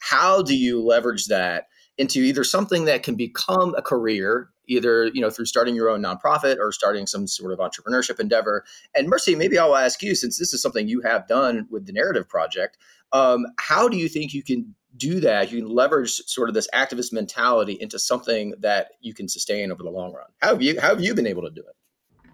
how 0.00 0.42
do 0.42 0.56
you 0.56 0.82
leverage 0.82 1.26
that 1.26 1.68
into 1.96 2.18
either 2.18 2.42
something 2.42 2.86
that 2.86 3.04
can 3.04 3.14
become 3.14 3.72
a 3.76 3.82
career, 3.82 4.50
either 4.66 5.06
you 5.14 5.20
know 5.20 5.30
through 5.30 5.46
starting 5.46 5.76
your 5.76 5.88
own 5.88 6.02
nonprofit 6.02 6.58
or 6.58 6.72
starting 6.72 7.06
some 7.06 7.28
sort 7.28 7.52
of 7.52 7.60
entrepreneurship 7.60 8.18
endeavor? 8.18 8.64
And 8.96 9.06
Mercy, 9.08 9.36
maybe 9.36 9.60
I'll 9.60 9.76
ask 9.76 10.02
you, 10.02 10.16
since 10.16 10.38
this 10.38 10.52
is 10.52 10.60
something 10.60 10.88
you 10.88 11.02
have 11.02 11.28
done 11.28 11.68
with 11.70 11.86
the 11.86 11.92
Narrative 11.92 12.28
Project, 12.28 12.78
um, 13.12 13.46
how 13.58 13.88
do 13.88 13.96
you 13.96 14.08
think 14.08 14.34
you 14.34 14.42
can 14.42 14.74
do 14.96 15.20
that, 15.20 15.52
you 15.52 15.62
can 15.62 15.70
leverage 15.70 16.12
sort 16.26 16.48
of 16.48 16.54
this 16.54 16.68
activist 16.74 17.12
mentality 17.12 17.76
into 17.80 17.98
something 17.98 18.54
that 18.60 18.92
you 19.00 19.14
can 19.14 19.28
sustain 19.28 19.70
over 19.70 19.82
the 19.82 19.90
long 19.90 20.12
run. 20.12 20.26
How 20.38 20.48
have 20.48 20.62
you 20.62 20.80
how 20.80 20.88
have 20.88 21.00
you 21.00 21.14
been 21.14 21.26
able 21.26 21.42
to 21.42 21.50
do 21.50 21.60
it? 21.60 21.76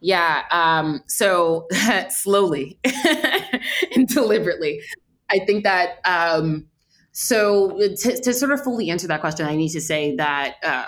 Yeah, 0.00 0.42
um, 0.50 1.02
so 1.06 1.68
slowly 2.10 2.78
and 3.94 4.08
deliberately. 4.08 4.80
I 5.30 5.38
think 5.46 5.64
that 5.64 6.00
um, 6.04 6.66
so 7.12 7.78
to, 7.78 8.20
to, 8.20 8.34
sort 8.34 8.52
of 8.52 8.62
fully 8.62 8.90
answer 8.90 9.06
that 9.08 9.20
question, 9.20 9.46
I 9.46 9.56
need 9.56 9.70
to 9.70 9.80
say 9.80 10.16
that 10.16 10.56
uh, 10.62 10.84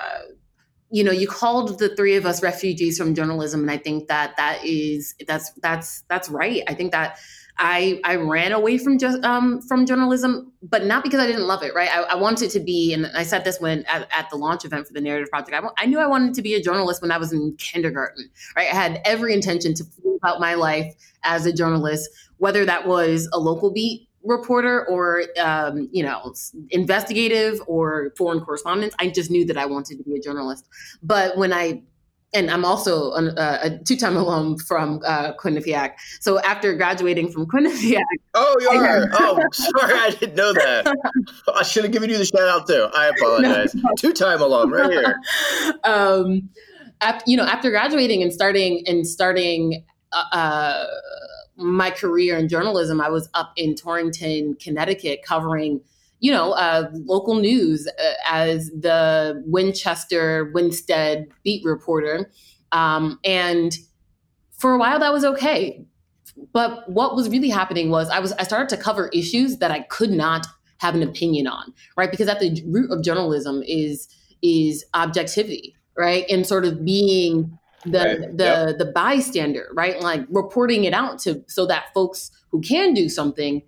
you 0.95 1.03
know, 1.03 1.11
you 1.11 1.27
called 1.27 1.79
the 1.81 1.95
three 1.97 2.15
of 2.15 2.25
us 2.25 2.41
refugees 2.41 2.99
from 2.99 3.17
journalism, 3.17 3.63
and 3.63 3.71
I 3.71 3.79
think 3.79 4.07
that 4.07 4.37
that 4.37 4.65
is 4.65 5.15
that's 5.27 5.51
that's 5.63 6.03
that's 6.09 6.29
right. 6.29 6.63
I 6.69 6.75
think 6.75 6.93
that 6.93 7.19
I 7.57 8.01
I 8.05 8.17
ran 8.17 8.53
away 8.53 8.79
from 8.79 8.99
just 8.99 9.23
um, 9.25 9.63
from 9.63 9.87
journalism, 9.87 10.53
but 10.63 10.85
not 10.85 11.05
because 11.05 11.21
I 11.21 11.27
didn't 11.27 11.47
love 11.47 11.63
it. 11.63 11.75
Right, 11.75 11.89
I, 11.89 12.03
I 12.03 12.15
wanted 12.17 12.51
to 12.51 12.61
be, 12.61 12.93
and 12.93 13.07
I 13.15 13.23
said 13.23 13.45
this 13.45 13.61
when 13.61 13.85
at, 13.87 14.09
at, 14.13 14.29
the 14.31 14.37
launch 14.37 14.65
event 14.65 14.87
for 14.87 14.93
the 14.93 15.01
Narrative 15.01 15.31
Project. 15.31 15.55
I, 15.55 15.83
I 15.83 15.87
knew 15.87 16.01
I 16.01 16.07
wanted 16.07 16.35
to 16.35 16.43
be 16.43 16.55
a 16.55 16.63
journalist 16.63 17.01
when 17.01 17.13
I 17.13 17.19
was 17.19 17.33
in 17.33 17.57
kindergarten. 17.59 18.29
Right, 18.57 18.69
I 18.71 18.75
had 18.75 19.01
every 19.05 19.33
intention 19.33 19.75
to 19.75 19.85
live 20.03 20.21
out 20.25 20.41
my 20.41 20.55
life 20.55 20.93
as 21.23 21.47
a 21.47 21.53
journalist, 21.53 22.11
whether 22.39 22.65
that 22.65 22.89
was 22.89 23.29
a 23.33 23.39
local 23.39 23.73
beat 23.73 24.09
reporter 24.25 24.87
or 24.87 25.25
um, 25.39 25.89
you 25.93 26.03
know 26.03 26.35
investigative 26.71 27.61
or 27.67 28.11
foreign 28.17 28.41
correspondence 28.41 28.95
i 28.99 29.07
just 29.07 29.31
knew 29.31 29.45
that 29.45 29.59
i 29.59 29.67
wanted 29.67 29.99
to 29.99 30.05
be 30.05 30.17
a 30.17 30.19
journalist 30.19 30.67
but 31.03 31.37
when 31.37 31.53
i 31.53 31.83
and 32.35 32.51
i'm 32.51 32.65
also 32.65 33.13
an, 33.13 33.37
uh, 33.39 33.59
a 33.63 33.79
two-time 33.79 34.17
alum 34.17 34.59
from 34.59 35.01
uh, 35.07 35.33
quinnipiac. 35.35 35.93
So 36.21 36.41
after 36.41 36.75
graduating 36.75 37.31
from 37.31 37.47
quinnipiac 37.47 38.03
oh 38.35 38.57
you 38.61 38.69
are. 38.69 39.09
oh 39.13 39.41
sorry 39.53 39.95
i 39.95 40.11
didn't 40.11 40.35
know 40.35 40.53
that. 40.53 40.95
I 41.55 41.63
should 41.63 41.85
have 41.85 41.93
given 41.93 42.11
you 42.11 42.19
the 42.19 42.25
shout 42.25 42.49
out 42.49 42.67
too. 42.67 42.89
I 42.95 43.07
apologize. 43.07 43.75
No. 43.85 43.91
two-time 43.99 44.41
alum 44.41 44.73
right 44.73 44.91
here. 44.91 45.21
Um, 45.85 46.49
after, 47.01 47.23
you 47.27 47.37
know 47.37 47.45
after 47.45 47.71
graduating 47.71 48.23
and 48.23 48.33
starting 48.33 48.83
and 48.87 49.07
starting 49.07 49.85
uh, 50.13 50.25
uh 50.33 50.87
my 51.57 51.91
career 51.91 52.37
in 52.37 52.49
journalism, 52.49 53.01
I 53.01 53.09
was 53.09 53.29
up 53.35 53.53
in 53.57 53.75
Torrington, 53.75 54.57
Connecticut, 54.57 55.21
covering, 55.25 55.81
you 56.25 56.31
know, 56.31 56.53
uh, 56.53 56.89
local 57.05 57.35
news 57.35 57.87
uh, 57.87 58.13
as 58.27 58.71
the 58.71 59.45
Winchester 59.47 60.51
Winsted 60.55 61.27
beat 61.43 61.63
reporter. 61.67 62.31
Um, 62.73 63.21
and 63.27 63.77
for 64.57 64.73
a 64.73 64.79
while, 64.79 64.99
that 65.01 65.13
was 65.13 65.23
okay. 65.23 65.85
But 66.55 66.89
what 66.89 67.15
was 67.15 67.29
really 67.29 67.51
happening 67.51 67.91
was 67.91 68.09
I 68.09 68.21
was 68.21 68.33
I 68.33 68.45
started 68.45 68.71
to 68.71 68.83
cover 68.83 69.09
issues 69.09 69.59
that 69.59 69.71
I 69.71 69.81
could 69.81 70.11
not 70.11 70.47
have 70.79 70.95
an 70.95 71.03
opinion 71.03 71.47
on, 71.47 71.75
right? 71.95 72.11
Because 72.11 72.29
at 72.29 72.41
the 72.41 72.59
root 72.69 72.91
of 72.91 73.05
journalism 73.05 73.63
is 73.67 74.09
is 74.41 74.83
objectivity, 74.95 75.77
right? 75.95 76.25
And 76.31 76.47
sort 76.47 76.65
of 76.65 76.87
being 76.87 77.59
the 77.85 77.99
right. 77.99 78.39
the 78.39 78.45
yep. 78.45 78.79
the 78.79 78.87
bystander, 78.87 79.69
right? 79.75 80.01
Like 80.01 80.25
reporting 80.31 80.85
it 80.85 80.95
out 80.95 81.19
to 81.25 81.45
so 81.49 81.67
that 81.67 81.93
folks 81.93 82.31
who 82.51 82.63
can 82.63 82.95
do 82.95 83.11
something 83.11 83.61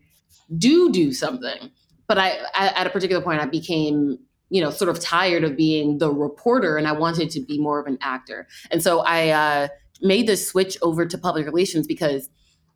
do 0.57 0.91
do 0.91 1.13
something. 1.13 1.71
But 2.07 2.19
I, 2.19 2.39
I 2.55 2.69
at 2.69 2.87
a 2.87 2.91
particular 2.91 3.23
point 3.23 3.41
I 3.41 3.47
became 3.47 4.19
you 4.49 4.61
know 4.61 4.71
sort 4.71 4.89
of 4.89 5.01
tired 5.01 5.45
of 5.45 5.57
being 5.57 5.99
the 5.99 6.13
reporter 6.13 6.77
and 6.77 6.87
I 6.87 6.93
wanted 6.93 7.31
to 7.31 7.41
be 7.41 7.59
more 7.59 7.81
of 7.81 7.87
an 7.87 7.99
actor. 8.01 8.47
And 8.71 8.83
so 8.83 9.01
I 9.01 9.29
uh, 9.31 9.69
made 10.03 10.27
the 10.27 10.37
switch 10.37 10.77
over 10.83 11.07
to 11.07 11.19
public 11.19 11.47
relations 11.47 11.87
because 11.87 12.29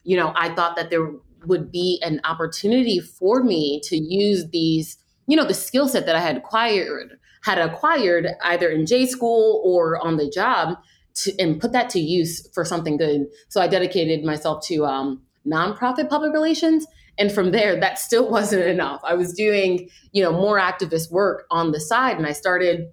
you 0.03 0.17
know 0.17 0.33
I 0.37 0.55
thought 0.55 0.77
that 0.77 0.91
there 0.91 1.13
would 1.47 1.73
be 1.73 2.01
an 2.05 2.21
opportunity 2.25 3.01
for 3.01 3.43
me 3.43 3.81
to 3.85 3.97
use 3.97 4.49
these 4.51 4.99
you 5.27 5.37
know 5.37 5.45
the 5.45 5.55
skill 5.55 5.89
set 5.89 6.07
that 6.07 6.17
I 6.17 6.21
had 6.21 6.37
acquired 6.37 7.19
had 7.43 7.59
acquired 7.59 8.29
either 8.43 8.69
in 8.69 8.87
J 8.87 9.07
school 9.07 9.63
or 9.65 10.05
on 10.05 10.17
the 10.17 10.29
job 10.29 10.77
to, 11.15 11.39
and 11.39 11.61
put 11.61 11.73
that 11.73 11.91
to 11.91 12.01
use 12.01 12.49
for 12.53 12.65
something 12.65 12.97
good. 12.97 13.27
So 13.49 13.61
I 13.61 13.67
dedicated 13.67 14.25
myself 14.25 14.65
to 14.67 14.85
um, 14.85 15.23
nonprofit 15.47 16.09
public 16.09 16.33
relations. 16.33 16.87
And 17.21 17.31
from 17.31 17.53
there, 17.53 17.79
that 17.79 17.99
still 17.99 18.29
wasn't 18.37 18.65
enough. 18.65 19.01
I 19.05 19.15
was 19.15 19.33
doing, 19.33 19.89
you 20.13 20.23
know, 20.23 20.33
more 20.33 20.59
activist 20.59 21.13
work 21.13 21.47
on 21.51 21.71
the 21.71 21.81
side, 21.81 22.17
and 22.17 22.27
I 22.27 22.33
started 22.33 22.89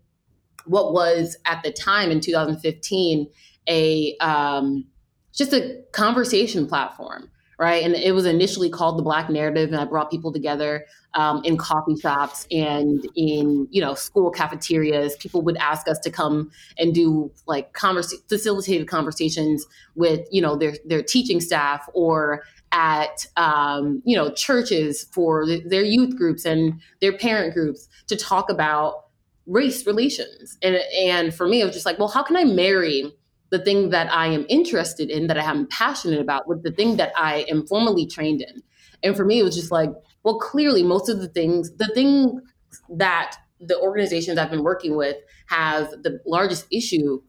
what 0.65 0.93
was 0.93 1.37
at 1.45 1.63
the 1.63 1.71
time 1.71 2.11
in 2.11 2.19
2015 2.19 3.27
a 3.69 4.17
um, 4.17 4.85
just 5.33 5.53
a 5.53 5.81
conversation 5.93 6.67
platform 6.67 7.29
right? 7.59 7.83
And 7.83 7.95
it 7.95 8.13
was 8.13 8.25
initially 8.25 8.69
called 8.69 8.97
the 8.99 9.03
Black 9.03 9.29
Narrative, 9.29 9.71
and 9.71 9.79
I 9.79 9.85
brought 9.85 10.11
people 10.11 10.31
together 10.31 10.85
um, 11.15 11.41
in 11.43 11.57
coffee 11.57 11.95
shops 11.95 12.47
and 12.51 13.05
in 13.15 13.67
you 13.71 13.81
know 13.81 13.95
school 13.95 14.29
cafeterias. 14.29 15.15
People 15.17 15.41
would 15.41 15.57
ask 15.57 15.87
us 15.87 15.97
to 15.99 16.11
come 16.11 16.51
and 16.77 16.93
do 16.93 17.31
like 17.47 17.73
converse- 17.73 18.21
facilitated 18.29 18.87
conversations 18.87 19.65
with 19.95 20.27
you 20.31 20.41
know 20.41 20.55
their 20.55 20.75
their 20.85 21.01
teaching 21.01 21.41
staff 21.41 21.89
or 21.93 22.43
at 22.71 23.25
um, 23.37 24.01
you 24.05 24.15
know 24.15 24.29
churches 24.31 25.05
for 25.11 25.45
their 25.45 25.83
youth 25.83 26.15
groups 26.17 26.45
and 26.45 26.79
their 27.01 27.17
parent 27.17 27.53
groups 27.53 27.87
to 28.07 28.15
talk 28.15 28.49
about 28.49 29.05
race 29.45 29.85
relations. 29.87 30.57
And 30.61 30.77
and 30.99 31.33
for 31.33 31.47
me, 31.47 31.61
it 31.61 31.65
was 31.65 31.73
just 31.73 31.85
like, 31.85 31.99
well, 31.99 32.09
how 32.09 32.23
can 32.23 32.35
I 32.35 32.43
marry 32.43 33.11
the 33.49 33.59
thing 33.59 33.89
that 33.91 34.11
I 34.11 34.27
am 34.27 34.45
interested 34.49 35.09
in, 35.09 35.27
that 35.27 35.37
I 35.37 35.49
am 35.49 35.67
passionate 35.67 36.19
about, 36.19 36.47
with 36.47 36.63
the 36.63 36.71
thing 36.71 36.97
that 36.97 37.13
I 37.15 37.45
am 37.49 37.65
formally 37.65 38.05
trained 38.05 38.41
in. 38.41 38.61
And 39.03 39.15
for 39.15 39.23
me, 39.23 39.39
it 39.39 39.43
was 39.43 39.55
just 39.55 39.71
like, 39.71 39.91
well, 40.23 40.39
clearly, 40.39 40.83
most 40.83 41.07
of 41.09 41.19
the 41.19 41.27
things, 41.27 41.71
the 41.77 41.87
thing 41.87 42.41
that 42.89 43.37
the 43.59 43.79
organizations 43.79 44.37
I've 44.37 44.51
been 44.51 44.63
working 44.63 44.97
with 44.97 45.15
have 45.47 45.89
the 46.03 46.19
largest 46.25 46.67
issue 46.71 47.21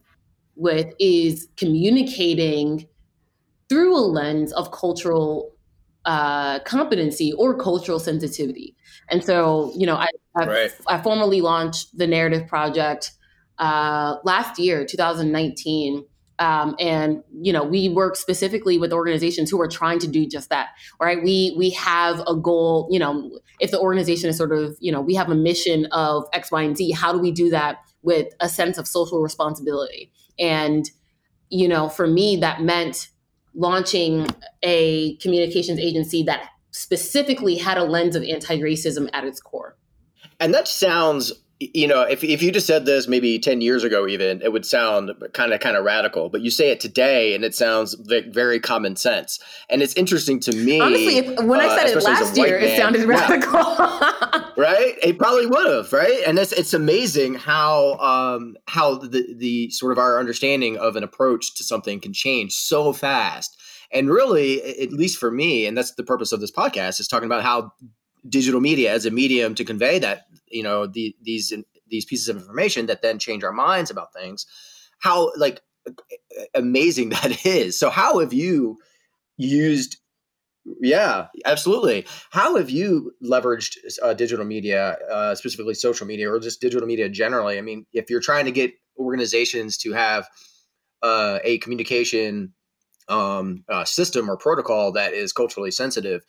with 0.55 0.93
is 0.99 1.47
communicating 1.55 2.87
through 3.69 3.95
a 3.95 4.01
lens 4.01 4.51
of 4.53 4.71
cultural 4.71 5.55
uh, 6.05 6.59
competency 6.61 7.33
or 7.33 7.55
cultural 7.55 7.99
sensitivity. 7.99 8.75
And 9.09 9.23
so, 9.23 9.71
you 9.75 9.85
know, 9.85 9.95
I, 9.95 10.07
right. 10.35 10.71
I 10.87 11.01
formally 11.01 11.41
launched 11.41 11.97
the 11.97 12.07
Narrative 12.07 12.47
Project 12.47 13.11
uh, 13.59 14.15
last 14.23 14.59
year, 14.59 14.85
2019. 14.85 16.05
Um, 16.39 16.77
and 16.79 17.21
you 17.33 17.51
know 17.51 17.65
we 17.65 17.89
work 17.89 18.15
specifically 18.15 18.77
with 18.77 18.93
organizations 18.93 19.49
who 19.49 19.59
are 19.59 19.67
trying 19.67 19.99
to 19.99 20.07
do 20.07 20.25
just 20.25 20.49
that 20.49 20.69
right 20.97 21.21
we 21.21 21.53
we 21.57 21.71
have 21.71 22.21
a 22.27 22.33
goal 22.33 22.87
you 22.89 22.97
know 22.97 23.41
if 23.59 23.71
the 23.71 23.79
organization 23.81 24.29
is 24.29 24.37
sort 24.37 24.53
of 24.53 24.77
you 24.79 24.89
know 24.89 25.01
we 25.01 25.15
have 25.15 25.29
a 25.29 25.35
mission 25.35 25.87
of 25.87 26.23
x 26.31 26.49
y 26.49 26.61
and 26.61 26.77
z 26.77 26.91
how 26.91 27.11
do 27.11 27.19
we 27.19 27.29
do 27.29 27.49
that 27.49 27.79
with 28.03 28.27
a 28.39 28.47
sense 28.47 28.77
of 28.77 28.87
social 28.87 29.21
responsibility 29.21 30.13
and 30.39 30.91
you 31.49 31.67
know 31.67 31.89
for 31.89 32.07
me 32.07 32.37
that 32.37 32.61
meant 32.61 33.09
launching 33.59 34.25
a 34.63 35.17
communications 35.17 35.79
agency 35.79 36.23
that 36.23 36.49
specifically 36.71 37.57
had 37.57 37.77
a 37.77 37.83
lens 37.83 38.15
of 38.15 38.23
anti-racism 38.23 39.09
at 39.11 39.25
its 39.25 39.41
core. 39.41 39.75
And 40.39 40.53
that 40.53 40.67
sounds 40.67 41.33
you 41.59 41.87
know, 41.87 42.03
if, 42.03 42.23
if 42.23 42.41
you 42.41 42.51
just 42.53 42.65
said 42.65 42.85
this 42.85 43.07
maybe 43.09 43.37
10 43.37 43.59
years 43.59 43.83
ago, 43.83 44.07
even, 44.07 44.41
it 44.41 44.53
would 44.53 44.65
sound 44.65 45.11
kind 45.33 45.51
of 45.51 45.59
kind 45.59 45.75
of 45.75 45.83
radical. 45.83 46.29
But 46.29 46.39
you 46.39 46.51
say 46.51 46.71
it 46.71 46.79
today 46.79 47.35
and 47.35 47.43
it 47.43 47.53
sounds 47.53 47.95
very 47.95 48.61
common 48.61 48.95
sense. 48.95 49.39
And 49.69 49.81
it's 49.81 49.93
interesting 49.95 50.39
to 50.41 50.55
me. 50.55 50.79
Honestly, 50.79 51.17
if, 51.17 51.43
when 51.43 51.59
uh, 51.59 51.63
I 51.63 51.77
said 51.77 51.89
it 51.89 52.03
last 52.03 52.37
year, 52.37 52.59
man, 52.59 52.69
it 52.69 52.77
sounded 52.77 53.03
radical. 53.05 53.59
Yeah. 53.59 54.49
right? 54.57 54.95
It 55.03 55.17
probably 55.17 55.47
would 55.47 55.69
have, 55.69 55.91
right? 55.91 56.21
And 56.25 56.39
it's, 56.39 56.53
it's 56.53 56.73
amazing 56.73 57.35
how 57.35 57.95
um, 57.95 58.55
how 58.67 58.95
the, 58.95 59.35
the 59.35 59.69
sort 59.71 59.91
of 59.91 59.97
our 59.97 60.17
understanding 60.17 60.77
of 60.77 60.95
an 60.95 61.03
approach 61.03 61.55
to 61.55 61.63
something 61.63 61.99
can 61.99 62.13
change 62.13 62.53
so 62.53 62.93
fast. 62.93 63.57
And 63.91 64.09
really, 64.09 64.61
at 64.81 64.93
least 64.93 65.17
for 65.17 65.31
me, 65.31 65.65
and 65.65 65.77
that's 65.77 65.95
the 65.95 66.03
purpose 66.03 66.31
of 66.31 66.39
this 66.39 66.51
podcast, 66.51 66.99
is 66.99 67.07
talking 67.07 67.25
about 67.25 67.43
how 67.43 67.73
digital 68.27 68.61
media 68.61 68.93
as 68.93 69.05
a 69.05 69.11
medium 69.11 69.55
to 69.55 69.65
convey 69.65 69.97
that 69.99 70.25
you 70.49 70.63
know 70.63 70.87
the, 70.87 71.15
these 71.21 71.53
these 71.87 72.05
pieces 72.05 72.29
of 72.29 72.37
information 72.37 72.85
that 72.85 73.01
then 73.01 73.19
change 73.19 73.43
our 73.43 73.51
minds 73.51 73.89
about 73.89 74.13
things 74.13 74.45
how 74.99 75.31
like 75.37 75.61
amazing 76.53 77.09
that 77.09 77.45
is. 77.45 77.77
So 77.77 77.89
how 77.89 78.19
have 78.19 78.33
you 78.33 78.77
used 79.37 79.97
yeah 80.81 81.27
absolutely. 81.45 82.05
How 82.31 82.57
have 82.57 82.69
you 82.69 83.13
leveraged 83.23 83.77
uh, 84.03 84.13
digital 84.13 84.45
media 84.45 84.97
uh, 85.11 85.33
specifically 85.33 85.73
social 85.73 86.05
media 86.05 86.31
or 86.31 86.39
just 86.39 86.61
digital 86.61 86.87
media 86.87 87.09
generally? 87.09 87.57
I 87.57 87.61
mean 87.61 87.85
if 87.93 88.09
you're 88.09 88.19
trying 88.19 88.45
to 88.45 88.51
get 88.51 88.73
organizations 88.97 89.77
to 89.77 89.93
have 89.93 90.27
uh, 91.01 91.39
a 91.43 91.57
communication 91.59 92.53
um, 93.07 93.63
uh, 93.69 93.85
system 93.85 94.29
or 94.29 94.37
protocol 94.37 94.91
that 94.91 95.13
is 95.13 95.33
culturally 95.33 95.71
sensitive 95.71 96.23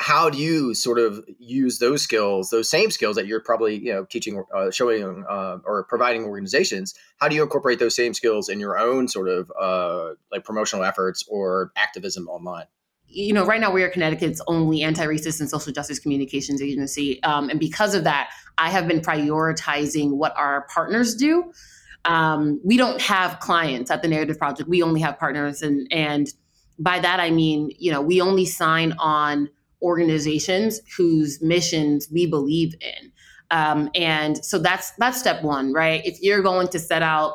how 0.00 0.28
do 0.28 0.38
you 0.38 0.74
sort 0.74 0.98
of 0.98 1.24
use 1.38 1.78
those 1.78 2.02
skills 2.02 2.50
those 2.50 2.68
same 2.68 2.90
skills 2.90 3.16
that 3.16 3.26
you're 3.26 3.40
probably 3.40 3.76
you 3.76 3.92
know 3.92 4.04
teaching 4.04 4.42
uh, 4.54 4.70
showing 4.70 5.24
uh, 5.28 5.58
or 5.64 5.84
providing 5.84 6.24
organizations 6.24 6.94
how 7.18 7.28
do 7.28 7.36
you 7.36 7.42
incorporate 7.42 7.78
those 7.78 7.94
same 7.94 8.12
skills 8.12 8.48
in 8.48 8.58
your 8.58 8.78
own 8.78 9.08
sort 9.08 9.28
of 9.28 9.52
uh, 9.58 10.14
like 10.32 10.44
promotional 10.44 10.84
efforts 10.84 11.24
or 11.28 11.72
activism 11.76 12.28
online? 12.28 12.66
You 13.06 13.32
know 13.32 13.46
right 13.46 13.60
now 13.60 13.70
we 13.70 13.82
are 13.82 13.88
connecticut's 13.88 14.40
only 14.46 14.82
anti-racist 14.82 15.40
and 15.40 15.48
social 15.48 15.72
justice 15.72 15.98
communications 15.98 16.60
agency 16.60 17.22
um, 17.22 17.48
and 17.48 17.60
because 17.60 17.94
of 17.94 18.04
that 18.04 18.30
i 18.58 18.70
have 18.70 18.88
been 18.88 19.00
prioritizing 19.00 20.12
what 20.12 20.36
our 20.36 20.66
partners 20.74 21.14
do. 21.14 21.52
Um, 22.06 22.60
we 22.62 22.76
don't 22.76 23.00
have 23.00 23.40
clients 23.40 23.90
at 23.90 24.02
the 24.02 24.08
narrative 24.08 24.36
project. 24.36 24.68
We 24.68 24.82
only 24.82 25.00
have 25.00 25.18
partners 25.18 25.62
and 25.62 25.86
and 25.90 26.28
by 26.76 26.98
that 26.98 27.20
i 27.20 27.30
mean 27.30 27.70
you 27.78 27.92
know 27.92 28.02
we 28.02 28.20
only 28.20 28.44
sign 28.44 28.94
on 28.98 29.48
organizations 29.84 30.80
whose 30.96 31.40
missions 31.42 32.08
we 32.10 32.26
believe 32.26 32.74
in. 32.80 33.12
Um, 33.50 33.90
and 33.94 34.42
so 34.44 34.58
that's 34.58 34.92
that's 34.92 35.20
step 35.20 35.44
one, 35.44 35.72
right? 35.72 36.04
If 36.04 36.20
you're 36.22 36.42
going 36.42 36.68
to 36.68 36.78
set 36.78 37.02
out 37.02 37.34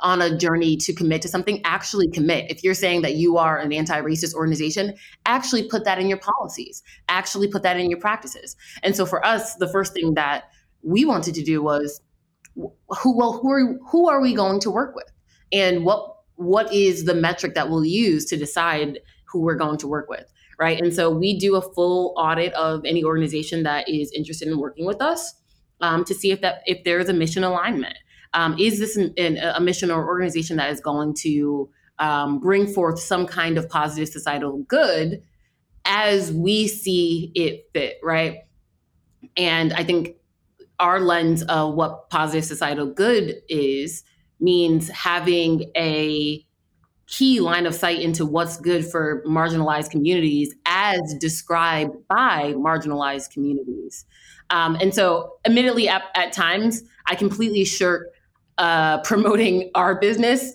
on 0.00 0.22
a 0.22 0.34
journey 0.38 0.76
to 0.78 0.94
commit 0.94 1.20
to 1.22 1.28
something, 1.28 1.60
actually 1.64 2.08
commit. 2.08 2.50
If 2.50 2.64
you're 2.64 2.72
saying 2.72 3.02
that 3.02 3.16
you 3.16 3.36
are 3.36 3.58
an 3.58 3.72
anti-racist 3.72 4.32
organization, 4.32 4.94
actually 5.26 5.68
put 5.68 5.84
that 5.84 5.98
in 5.98 6.08
your 6.08 6.18
policies, 6.18 6.82
actually 7.08 7.48
put 7.48 7.62
that 7.64 7.78
in 7.78 7.90
your 7.90 8.00
practices. 8.00 8.56
And 8.82 8.96
so 8.96 9.04
for 9.04 9.22
us, 9.26 9.56
the 9.56 9.68
first 9.68 9.92
thing 9.92 10.14
that 10.14 10.44
we 10.82 11.04
wanted 11.04 11.34
to 11.34 11.42
do 11.42 11.62
was 11.62 12.00
who 12.54 13.16
well 13.16 13.34
who 13.34 13.50
are 13.50 13.78
who 13.90 14.08
are 14.08 14.20
we 14.20 14.34
going 14.34 14.60
to 14.60 14.70
work 14.70 14.94
with? 14.94 15.10
And 15.52 15.84
what 15.84 16.16
what 16.36 16.72
is 16.72 17.04
the 17.04 17.14
metric 17.14 17.54
that 17.54 17.68
we'll 17.68 17.84
use 17.84 18.24
to 18.26 18.36
decide 18.36 19.00
who 19.26 19.40
we're 19.40 19.56
going 19.56 19.78
to 19.78 19.88
work 19.88 20.08
with? 20.08 20.32
Right. 20.58 20.80
And 20.80 20.94
so 20.94 21.10
we 21.10 21.38
do 21.38 21.56
a 21.56 21.62
full 21.62 22.14
audit 22.16 22.52
of 22.54 22.84
any 22.84 23.02
organization 23.02 23.62
that 23.64 23.88
is 23.88 24.12
interested 24.12 24.48
in 24.48 24.58
working 24.58 24.86
with 24.86 25.00
us 25.00 25.34
um, 25.80 26.04
to 26.04 26.14
see 26.14 26.30
if 26.30 26.40
that 26.40 26.62
if 26.66 26.84
there 26.84 27.00
is 27.00 27.08
a 27.08 27.12
mission 27.12 27.42
alignment. 27.44 27.96
Um, 28.34 28.56
is 28.58 28.78
this 28.78 28.96
an, 28.96 29.12
an, 29.18 29.38
a 29.38 29.60
mission 29.60 29.90
or 29.90 30.06
organization 30.06 30.56
that 30.56 30.70
is 30.70 30.80
going 30.80 31.14
to 31.20 31.68
um, 31.98 32.38
bring 32.40 32.66
forth 32.66 32.98
some 32.98 33.26
kind 33.26 33.58
of 33.58 33.68
positive 33.68 34.08
societal 34.08 34.58
good 34.68 35.22
as 35.84 36.32
we 36.32 36.68
see 36.68 37.32
it 37.34 37.68
fit, 37.72 37.98
right? 38.02 38.38
And 39.36 39.72
I 39.72 39.84
think 39.84 40.16
our 40.78 41.00
lens 41.00 41.42
of 41.44 41.74
what 41.74 42.10
positive 42.10 42.44
societal 42.44 42.86
good 42.86 43.42
is 43.48 44.02
means 44.40 44.88
having 44.88 45.70
a 45.76 46.44
key 47.12 47.40
line 47.40 47.66
of 47.66 47.74
sight 47.74 48.00
into 48.00 48.24
what's 48.24 48.56
good 48.56 48.86
for 48.86 49.22
marginalized 49.26 49.90
communities 49.90 50.54
as 50.64 50.98
described 51.20 51.94
by 52.08 52.54
marginalized 52.56 53.30
communities. 53.30 54.06
Um, 54.48 54.76
and 54.80 54.94
so, 54.94 55.34
admittedly, 55.44 55.90
at, 55.90 56.04
at, 56.14 56.32
times, 56.32 56.82
I 57.06 57.14
completely 57.14 57.66
shirk 57.66 58.08
uh, 58.56 59.00
promoting 59.04 59.70
our 59.74 59.94
business 60.00 60.54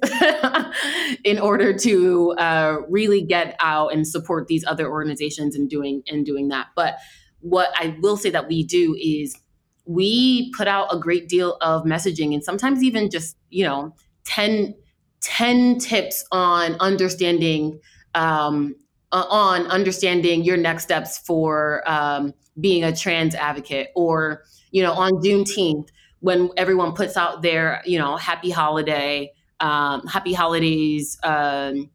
in 1.24 1.38
order 1.38 1.78
to 1.78 2.32
uh, 2.40 2.78
really 2.90 3.22
get 3.22 3.56
out 3.62 3.94
and 3.94 4.08
support 4.08 4.48
these 4.48 4.66
other 4.66 4.90
organizations 4.90 5.56
and 5.56 5.70
doing 5.70 6.02
and 6.08 6.26
doing 6.26 6.48
that. 6.48 6.68
But 6.76 6.98
what 7.40 7.70
I 7.76 7.96
will 8.02 8.18
say 8.18 8.32
that 8.32 8.48
we 8.48 8.64
do 8.64 8.98
is 9.00 9.40
we 9.86 10.52
put 10.58 10.68
out 10.68 10.88
a 10.92 11.00
great 11.00 11.30
deal 11.30 11.58
of 11.62 11.84
messaging 11.84 12.34
and 12.34 12.44
sometimes 12.44 12.84
even 12.84 13.12
just 13.12 13.38
you 13.50 13.64
know 13.64 13.94
10, 14.26 14.74
10 15.22 15.80
tips 15.80 16.26
on 16.32 16.76
understanding 16.80 17.80
um, 18.16 18.76
uh, 19.12 19.26
on 19.30 19.68
understanding 19.68 20.44
your 20.44 20.58
next 20.58 20.84
steps 20.84 21.18
for 21.20 21.84
um, 21.90 22.34
being 22.60 22.84
a 22.84 22.96
trans 22.96 23.36
advocate 23.36 23.90
or 23.96 24.44
you 24.72 24.84
know 24.84 24.94
on 24.94 25.14
juneteenth 25.24 25.88
when 26.20 26.50
everyone 26.58 26.94
puts 26.94 27.16
out 27.16 27.42
their 27.42 27.82
you 27.86 27.98
know 27.98 28.18
happy 28.18 28.50
holiday 28.50 29.32
um, 29.60 30.06
happy 30.08 30.34
holidays 30.34 31.18
um, 31.24 31.90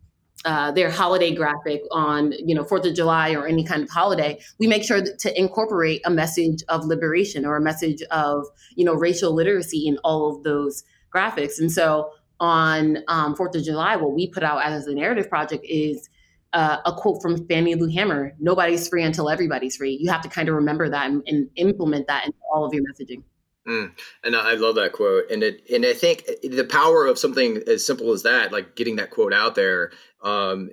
uh, 0.45 0.73
their 0.73 0.91
holiday 0.91 1.35
graphic 1.35 1.83
on 1.91 2.33
you 2.33 2.55
know 2.55 2.65
fourth 2.65 2.85
of 2.87 2.95
july 2.95 3.33
or 3.33 3.47
any 3.47 3.63
kind 3.63 3.83
of 3.83 3.91
holiday 3.91 4.41
we 4.59 4.67
make 4.67 4.83
sure 4.83 5.03
to 5.19 5.39
incorporate 5.39 6.01
a 6.05 6.11
message 6.11 6.63
of 6.69 6.85
liberation 6.85 7.45
or 7.45 7.57
a 7.57 7.61
message 7.61 8.03
of 8.11 8.47
you 8.75 8.85
know 8.85 8.95
racial 8.95 9.35
literacy 9.35 9.87
in 9.87 9.99
all 9.99 10.35
of 10.35 10.43
those 10.45 10.83
graphics. 11.13 11.59
And 11.59 11.71
so 11.71 12.11
on 12.43 12.99
um, 13.09 13.35
fourth 13.37 13.55
of 13.55 13.63
july 13.63 13.97
what 13.97 14.13
we 14.13 14.27
put 14.29 14.43
out 14.43 14.63
as 14.63 14.87
a 14.87 14.95
narrative 14.95 15.29
project 15.29 15.65
is 15.67 16.11
uh, 16.53 16.79
a 16.85 16.93
quote 16.93 17.23
from 17.23 17.47
Fannie 17.47 17.77
Lou 17.77 17.89
Hamer 17.89 18.35
nobody's 18.39 18.89
free 18.89 19.05
until 19.05 19.31
everybody's 19.31 19.77
free 19.77 19.97
you 20.01 20.11
have 20.11 20.21
to 20.23 20.29
kind 20.29 20.49
of 20.49 20.57
remember 20.57 20.89
that 20.91 21.07
and, 21.07 21.23
and 21.27 21.49
implement 21.57 22.07
that 22.09 22.27
into 22.27 22.37
all 22.53 22.65
of 22.65 22.75
your 22.75 22.83
messaging 22.83 23.23
Mm, 23.67 23.93
and 24.25 24.35
I 24.35 24.55
love 24.55 24.75
that 24.75 24.93
quote, 24.93 25.31
and 25.31 25.45
it 25.45 25.63
and 25.73 25.87
I 25.87 25.93
think 25.93 26.25
the 26.43 26.65
power 26.65 27.07
of 27.07 27.17
something 27.17 27.63
as 27.69 27.87
simple 27.87 28.11
as 28.11 28.25
that, 28.25 28.51
like 28.51 28.75
getting 28.75 28.97
that 28.97 29.11
quote 29.11 29.33
out 29.33 29.55
there, 29.55 29.93
um, 30.23 30.69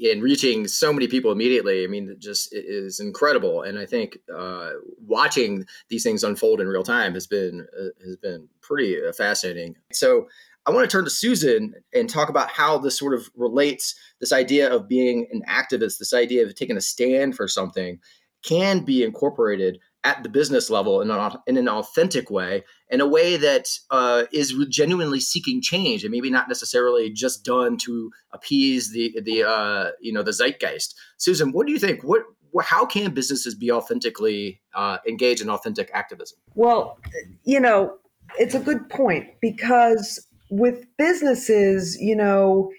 and 0.00 0.20
reaching 0.20 0.66
so 0.66 0.92
many 0.92 1.06
people 1.06 1.30
immediately. 1.30 1.84
I 1.84 1.86
mean, 1.86 2.16
just 2.18 2.52
is 2.52 2.98
incredible. 2.98 3.62
And 3.62 3.78
I 3.78 3.86
think 3.86 4.18
uh, 4.34 4.70
watching 5.06 5.64
these 5.88 6.02
things 6.02 6.24
unfold 6.24 6.60
in 6.60 6.66
real 6.66 6.82
time 6.82 7.14
has 7.14 7.28
been 7.28 7.68
uh, 7.78 8.04
has 8.04 8.16
been 8.16 8.48
pretty 8.60 9.00
uh, 9.00 9.12
fascinating. 9.12 9.76
So 9.92 10.26
I 10.66 10.70
want 10.70 10.88
to 10.88 10.92
turn 10.92 11.04
to 11.04 11.10
Susan 11.10 11.74
and 11.92 12.08
talk 12.08 12.28
about 12.28 12.50
how 12.50 12.78
this 12.78 12.98
sort 12.98 13.14
of 13.14 13.28
relates. 13.36 13.94
This 14.20 14.32
idea 14.32 14.72
of 14.72 14.88
being 14.88 15.26
an 15.30 15.42
activist, 15.48 15.98
this 15.98 16.14
idea 16.14 16.44
of 16.44 16.54
taking 16.54 16.76
a 16.76 16.80
stand 16.80 17.36
for 17.36 17.46
something, 17.46 17.98
can 18.42 18.84
be 18.84 19.02
incorporated 19.02 19.78
at 20.04 20.22
the 20.22 20.28
business 20.28 20.68
level 20.68 21.00
in 21.00 21.10
an, 21.10 21.32
in 21.46 21.56
an 21.56 21.68
authentic 21.68 22.30
way, 22.30 22.62
in 22.90 23.00
a 23.00 23.06
way 23.06 23.36
that 23.38 23.66
uh, 23.90 24.24
is 24.32 24.54
genuinely 24.68 25.18
seeking 25.18 25.62
change, 25.62 26.04
and 26.04 26.12
maybe 26.12 26.30
not 26.30 26.48
necessarily 26.48 27.10
just 27.10 27.44
done 27.44 27.76
to 27.78 28.10
appease 28.32 28.92
the 28.92 29.18
the 29.22 29.42
uh, 29.42 29.90
you 30.00 30.12
know 30.12 30.22
the 30.22 30.32
zeitgeist. 30.32 30.94
Susan, 31.16 31.52
what 31.52 31.66
do 31.66 31.72
you 31.72 31.78
think? 31.78 32.02
What 32.04 32.22
how 32.62 32.86
can 32.86 33.12
businesses 33.12 33.54
be 33.54 33.72
authentically 33.72 34.60
uh, 34.74 34.98
engaged 35.08 35.40
in 35.40 35.50
authentic 35.50 35.90
activism? 35.92 36.38
Well, 36.54 36.98
you 37.44 37.58
know, 37.58 37.96
it's 38.38 38.54
a 38.54 38.60
good 38.60 38.88
point 38.90 39.26
because 39.40 40.26
with 40.58 40.86
businesses, 40.96 42.00
you 42.00 42.14
know, 42.14 42.70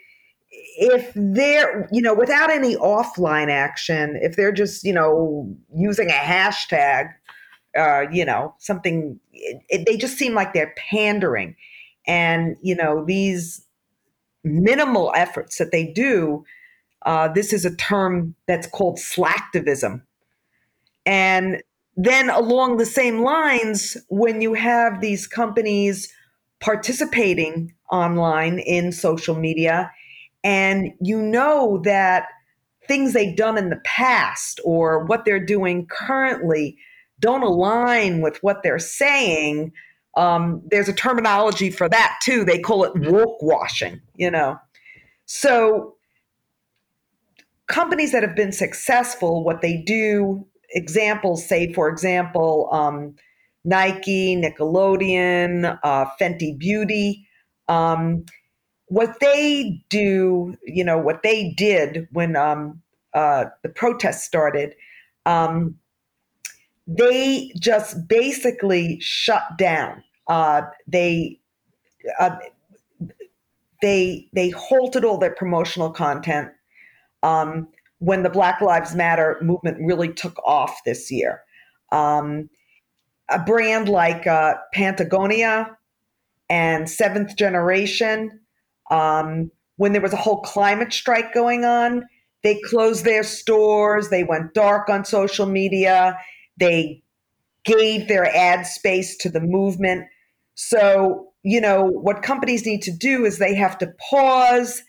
if 0.77 1.11
they're, 1.15 1.89
you 1.91 2.01
know, 2.01 2.13
without 2.13 2.49
any 2.49 2.75
offline 2.77 3.49
action, 3.49 4.17
if 4.21 4.38
they're 4.38 4.53
just, 4.53 4.85
you 4.85 4.93
know, 4.93 5.53
using 5.75 6.09
a 6.09 6.13
hashtag, 6.13 7.09
uh, 7.77 8.05
you 8.11 8.23
know, 8.23 8.55
something, 8.59 9.19
it, 9.33 9.61
it, 9.69 9.85
they 9.85 9.97
just 9.97 10.17
seem 10.17 10.33
like 10.33 10.53
they're 10.53 10.73
pandering. 10.77 11.55
And, 12.07 12.55
you 12.61 12.75
know, 12.75 13.03
these 13.03 13.65
minimal 14.43 15.11
efforts 15.15 15.57
that 15.57 15.71
they 15.71 15.85
do, 15.91 16.45
uh, 17.05 17.27
this 17.27 17.51
is 17.51 17.65
a 17.65 17.75
term 17.75 18.35
that's 18.47 18.67
called 18.67 18.99
slacktivism. 18.99 20.01
And 21.05 21.61
then 21.97 22.29
along 22.29 22.77
the 22.77 22.85
same 22.85 23.21
lines, 23.21 23.97
when 24.09 24.41
you 24.41 24.53
have 24.53 25.01
these 25.01 25.27
companies 25.27 26.11
participating 26.65 27.71
online 27.91 28.58
in 28.58 28.91
social 28.91 29.36
media. 29.36 29.91
And 30.43 30.91
you 30.99 31.21
know 31.21 31.80
that 31.84 32.25
things 32.88 33.13
they've 33.13 33.36
done 33.36 33.58
in 33.58 33.69
the 33.69 33.82
past 33.86 34.60
or 34.65 35.06
what 35.06 35.25
they're 35.25 35.43
doing 35.43 35.86
currently 35.86 36.75
don't 37.19 37.43
align 37.43 38.21
with 38.21 38.41
what 38.41 38.63
they're 38.63 38.80
saying. 38.80 39.73
Um, 40.17 40.63
there's 40.71 40.89
a 40.89 40.93
terminology 40.93 41.69
for 41.69 41.88
that 41.88 42.17
too. 42.23 42.43
They 42.43 42.60
call 42.60 42.84
it 42.84 42.93
woke 42.95 43.41
washing 43.41 44.01
you 44.15 44.32
know. 44.32 44.58
So 45.25 45.95
companies 47.67 48.12
that 48.12 48.23
have 48.23 48.36
been 48.36 48.51
successful 48.51 49.43
what 49.43 49.62
they 49.62 49.78
do 49.78 50.45
examples 50.69 51.47
say 51.47 51.73
for 51.73 51.89
example 51.89 52.69
um, 52.71 53.15
nike 53.65 54.36
nickelodeon 54.36 55.78
uh, 55.84 56.06
fenty 56.19 56.58
beauty 56.58 57.28
um, 57.67 58.23
what 58.88 59.19
they 59.19 59.84
do, 59.89 60.56
you 60.63 60.84
know, 60.84 60.97
what 60.97 61.23
they 61.23 61.51
did 61.51 62.08
when 62.12 62.36
um, 62.36 62.82
uh, 63.13 63.45
the 63.63 63.69
protests 63.69 64.23
started, 64.23 64.75
um, 65.25 65.75
they 66.88 67.51
just 67.60 68.08
basically 68.08 68.99
shut 69.01 69.41
down. 69.58 70.04
Uh, 70.28 70.62
they 70.88 71.39
uh, 72.19 72.36
they 73.82 74.28
they 74.34 74.49
halted 74.51 75.04
all 75.04 75.17
their 75.17 75.34
promotional 75.34 75.89
content 75.89 76.51
um, 77.23 77.67
when 77.99 78.21
the 78.21 78.30
Black 78.30 78.62
Lives 78.62 78.93
Matter 78.93 79.38
movement 79.41 79.78
really 79.80 80.13
took 80.13 80.38
off 80.45 80.80
this 80.86 81.12
year. 81.12 81.41
Um, 81.91 82.49
a 83.29 83.39
brand 83.39 83.89
like 83.89 84.27
uh, 84.27 84.55
Patagonia 84.73 85.77
and 86.49 86.89
Seventh 86.89 87.35
Generation 87.35 88.39
um, 88.91 89.51
when 89.77 89.91
there 89.91 90.01
was 90.01 90.13
a 90.13 90.17
whole 90.17 90.41
climate 90.41 90.93
strike 90.93 91.33
going 91.33 91.65
on, 91.65 92.05
they 92.43 92.59
closed 92.69 93.03
their 93.03 93.23
stores, 93.23 94.09
they 94.09 94.23
went 94.23 94.53
dark 94.53 94.89
on 94.89 95.03
social 95.03 95.45
media, 95.45 96.17
they 96.57 97.01
gave 97.63 98.07
their 98.07 98.25
ad 98.35 98.65
space 98.65 99.17
to 99.17 99.29
the 99.29 99.41
movement. 99.41 100.05
So, 100.53 101.33
you 101.43 101.59
know, 101.59 101.83
what 101.83 102.21
companies 102.21 102.65
need 102.65 102.83
to 102.83 102.91
do 102.91 103.25
is 103.25 103.39
they 103.39 103.55
have 103.55 103.77
to 103.79 103.91
pause, 104.09 104.81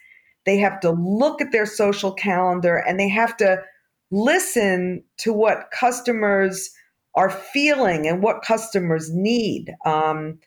they 0.44 0.58
have 0.58 0.78
to 0.80 0.90
look 0.90 1.40
at 1.40 1.52
their 1.52 1.66
social 1.66 2.12
calendar, 2.12 2.76
and 2.76 3.00
they 3.00 3.08
have 3.08 3.36
to 3.38 3.62
listen 4.10 5.02
to 5.18 5.32
what 5.32 5.70
customers 5.72 6.70
are 7.16 7.30
feeling 7.30 8.06
and 8.06 8.22
what 8.22 8.42
customers 8.42 9.10
need. 9.12 9.74
Um, 9.84 10.38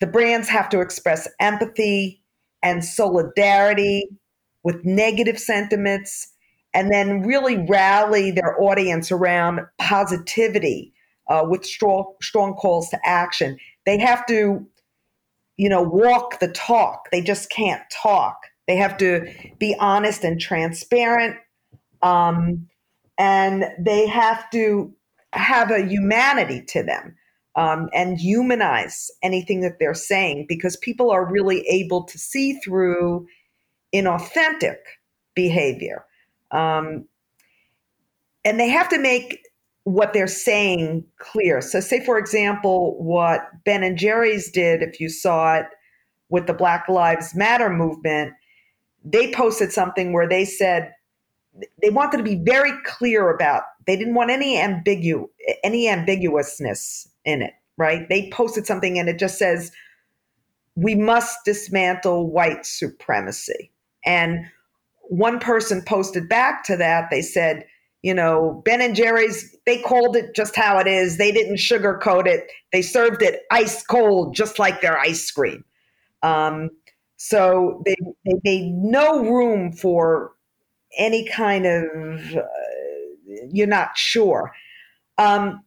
the 0.00 0.06
brands 0.06 0.48
have 0.48 0.68
to 0.70 0.80
express 0.80 1.26
empathy, 1.40 2.20
and 2.62 2.82
solidarity 2.82 4.08
with 4.62 4.84
negative 4.84 5.38
sentiments, 5.38 6.32
and 6.72 6.90
then 6.90 7.22
really 7.22 7.58
rally 7.68 8.30
their 8.30 8.58
audience 8.60 9.12
around 9.12 9.60
positivity 9.78 10.94
uh, 11.28 11.44
with 11.46 11.64
strong, 11.64 12.14
strong 12.22 12.54
calls 12.54 12.88
to 12.88 12.98
action. 13.04 13.58
They 13.84 13.98
have 13.98 14.24
to 14.26 14.66
you 15.56 15.68
know, 15.68 15.82
walk 15.82 16.40
the 16.40 16.48
talk. 16.48 17.10
They 17.10 17.20
just 17.20 17.50
can't 17.50 17.82
talk. 17.90 18.36
They 18.66 18.76
have 18.76 18.96
to 18.98 19.32
be 19.58 19.76
honest 19.78 20.24
and 20.24 20.40
transparent. 20.40 21.36
Um, 22.02 22.66
and 23.18 23.66
they 23.78 24.06
have 24.08 24.50
to 24.50 24.92
have 25.34 25.70
a 25.70 25.86
humanity 25.86 26.62
to 26.68 26.82
them 26.82 27.16
um, 27.56 27.88
and 27.92 28.18
humanize 28.18 29.10
anything 29.22 29.60
that 29.60 29.78
they're 29.78 29.94
saying 29.94 30.46
because 30.48 30.76
people 30.78 31.10
are 31.10 31.30
really 31.30 31.60
able 31.68 32.04
to 32.04 32.18
see 32.18 32.58
through 32.60 33.26
inauthentic 33.94 34.78
behavior. 35.34 36.04
Um, 36.50 37.06
and 38.44 38.58
they 38.60 38.68
have 38.68 38.88
to 38.90 38.98
make 38.98 39.40
what 39.84 40.12
they're 40.12 40.26
saying 40.26 41.04
clear. 41.18 41.60
So, 41.60 41.80
say, 41.80 42.04
for 42.04 42.18
example, 42.18 42.96
what 43.02 43.42
Ben 43.64 43.82
and 43.82 43.98
Jerry's 43.98 44.50
did, 44.50 44.82
if 44.82 44.98
you 44.98 45.08
saw 45.08 45.56
it 45.56 45.66
with 46.30 46.46
the 46.46 46.54
Black 46.54 46.88
Lives 46.88 47.34
Matter 47.34 47.70
movement, 47.70 48.32
they 49.04 49.30
posted 49.32 49.72
something 49.72 50.12
where 50.12 50.28
they 50.28 50.44
said 50.44 50.92
they 51.82 51.90
wanted 51.90 52.18
to 52.18 52.22
be 52.22 52.36
very 52.36 52.72
clear 52.84 53.30
about 53.30 53.62
they 53.86 53.96
didn't 53.96 54.14
want 54.14 54.30
any 54.30 54.56
ambigu 54.56 55.28
any 55.62 55.88
ambiguousness 55.88 57.08
in 57.24 57.42
it 57.42 57.52
right 57.76 58.08
they 58.08 58.30
posted 58.30 58.66
something 58.66 58.98
and 58.98 59.08
it 59.08 59.18
just 59.18 59.38
says 59.38 59.72
we 60.76 60.94
must 60.94 61.38
dismantle 61.44 62.28
white 62.30 62.66
supremacy 62.66 63.70
and 64.04 64.46
one 65.02 65.38
person 65.38 65.82
posted 65.82 66.28
back 66.28 66.64
to 66.64 66.76
that 66.76 67.08
they 67.10 67.22
said 67.22 67.64
you 68.04 68.12
know, 68.12 68.60
Ben 68.66 68.82
and 68.82 68.94
Jerry's, 68.94 69.56
they 69.64 69.80
called 69.80 70.14
it 70.14 70.34
just 70.34 70.54
how 70.54 70.78
it 70.78 70.86
is. 70.86 71.16
They 71.16 71.32
didn't 71.32 71.56
sugarcoat 71.56 72.26
it. 72.26 72.52
They 72.70 72.82
served 72.82 73.22
it 73.22 73.44
ice 73.50 73.82
cold, 73.82 74.34
just 74.34 74.58
like 74.58 74.82
their 74.82 74.98
ice 74.98 75.30
cream. 75.30 75.64
Um, 76.22 76.68
so 77.16 77.82
they, 77.86 77.96
they 78.26 78.38
made 78.44 78.74
no 78.74 79.24
room 79.24 79.72
for 79.72 80.32
any 80.96 81.26
kind 81.26 81.66
of, 81.66 81.84
uh, 82.36 82.42
you're 83.50 83.66
not 83.66 83.96
sure. 83.96 84.52
Um, 85.18 85.62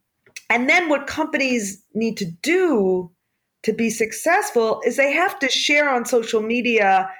and 0.50 0.68
then 0.68 0.88
what 0.88 1.06
companies 1.06 1.82
need 1.94 2.16
to 2.18 2.24
do 2.42 3.10
to 3.62 3.72
be 3.72 3.90
successful 3.90 4.80
is 4.86 4.96
they 4.96 5.12
have 5.12 5.38
to 5.40 5.48
share 5.48 5.88
on 5.90 6.04
social 6.04 6.40
media 6.42 7.10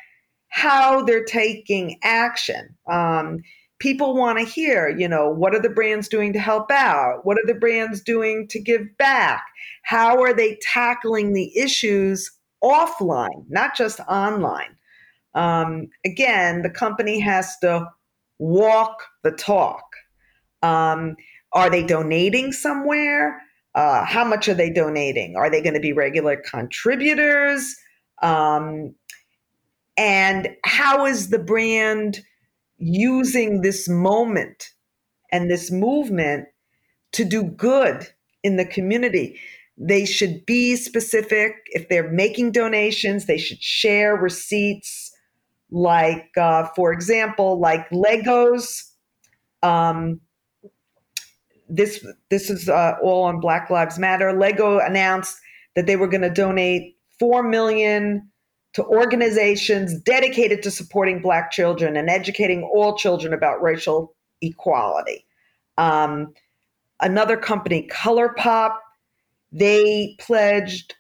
how 0.48 1.02
they're 1.02 1.24
taking 1.24 1.98
action. 2.02 2.74
Um, 2.90 3.40
people 3.78 4.16
want 4.16 4.38
to 4.38 4.44
hear, 4.44 4.88
you 4.88 5.08
know, 5.08 5.28
what 5.28 5.54
are 5.54 5.60
the 5.60 5.68
brands 5.68 6.08
doing 6.08 6.32
to 6.32 6.38
help 6.38 6.70
out? 6.70 7.20
What 7.24 7.36
are 7.36 7.46
the 7.46 7.54
brands 7.54 8.00
doing 8.00 8.48
to 8.48 8.60
give 8.60 8.96
back? 8.98 9.44
How 9.82 10.20
are 10.22 10.32
they 10.32 10.58
tackling 10.62 11.32
the 11.32 11.56
issues 11.56 12.30
offline, 12.62 13.44
not 13.48 13.76
just 13.76 14.00
online? 14.00 14.76
Um, 15.34 15.88
again, 16.04 16.62
the 16.62 16.70
company 16.70 17.20
has 17.20 17.56
to 17.58 17.88
walk 18.38 19.02
the 19.22 19.32
talk. 19.32 19.84
Um, 20.62 21.16
are 21.52 21.70
they 21.70 21.84
donating 21.84 22.52
somewhere? 22.52 23.40
Uh, 23.74 24.04
how 24.04 24.24
much 24.24 24.48
are 24.48 24.54
they 24.54 24.70
donating? 24.70 25.36
Are 25.36 25.50
they 25.50 25.62
going 25.62 25.74
to 25.74 25.80
be 25.80 25.92
regular 25.92 26.36
contributors? 26.36 27.76
Um, 28.22 28.94
and 29.96 30.48
how 30.64 31.06
is 31.06 31.30
the 31.30 31.38
brand 31.38 32.20
using 32.78 33.60
this 33.60 33.88
moment 33.88 34.70
and 35.32 35.50
this 35.50 35.70
movement 35.70 36.46
to 37.12 37.24
do 37.24 37.42
good 37.42 38.06
in 38.42 38.56
the 38.56 38.64
community. 38.64 39.38
They 39.76 40.04
should 40.04 40.46
be 40.46 40.76
specific. 40.76 41.54
If 41.66 41.88
they're 41.88 42.10
making 42.10 42.52
donations, 42.52 43.26
they 43.26 43.38
should 43.38 43.62
share 43.62 44.14
receipts. 44.14 45.07
Like, 45.70 46.30
uh, 46.36 46.68
for 46.74 46.92
example, 46.92 47.60
like 47.60 47.88
Legos. 47.90 48.84
Um, 49.62 50.20
this 51.68 52.04
this 52.30 52.48
is 52.48 52.68
uh, 52.68 52.94
all 53.02 53.24
on 53.24 53.40
Black 53.40 53.68
Lives 53.70 53.98
Matter. 53.98 54.32
Lego 54.32 54.78
announced 54.78 55.38
that 55.76 55.86
they 55.86 55.96
were 55.96 56.08
going 56.08 56.22
to 56.22 56.30
donate 56.30 56.96
four 57.18 57.42
million 57.42 58.30
to 58.74 58.84
organizations 58.84 59.98
dedicated 60.00 60.62
to 60.62 60.70
supporting 60.70 61.20
Black 61.20 61.50
children 61.50 61.96
and 61.96 62.08
educating 62.08 62.62
all 62.74 62.96
children 62.96 63.32
about 63.32 63.62
racial 63.62 64.14
equality. 64.40 65.26
Um, 65.76 66.34
another 67.00 67.36
company, 67.36 67.88
ColourPop, 67.90 68.76
they 69.52 70.16
pledged 70.18 70.94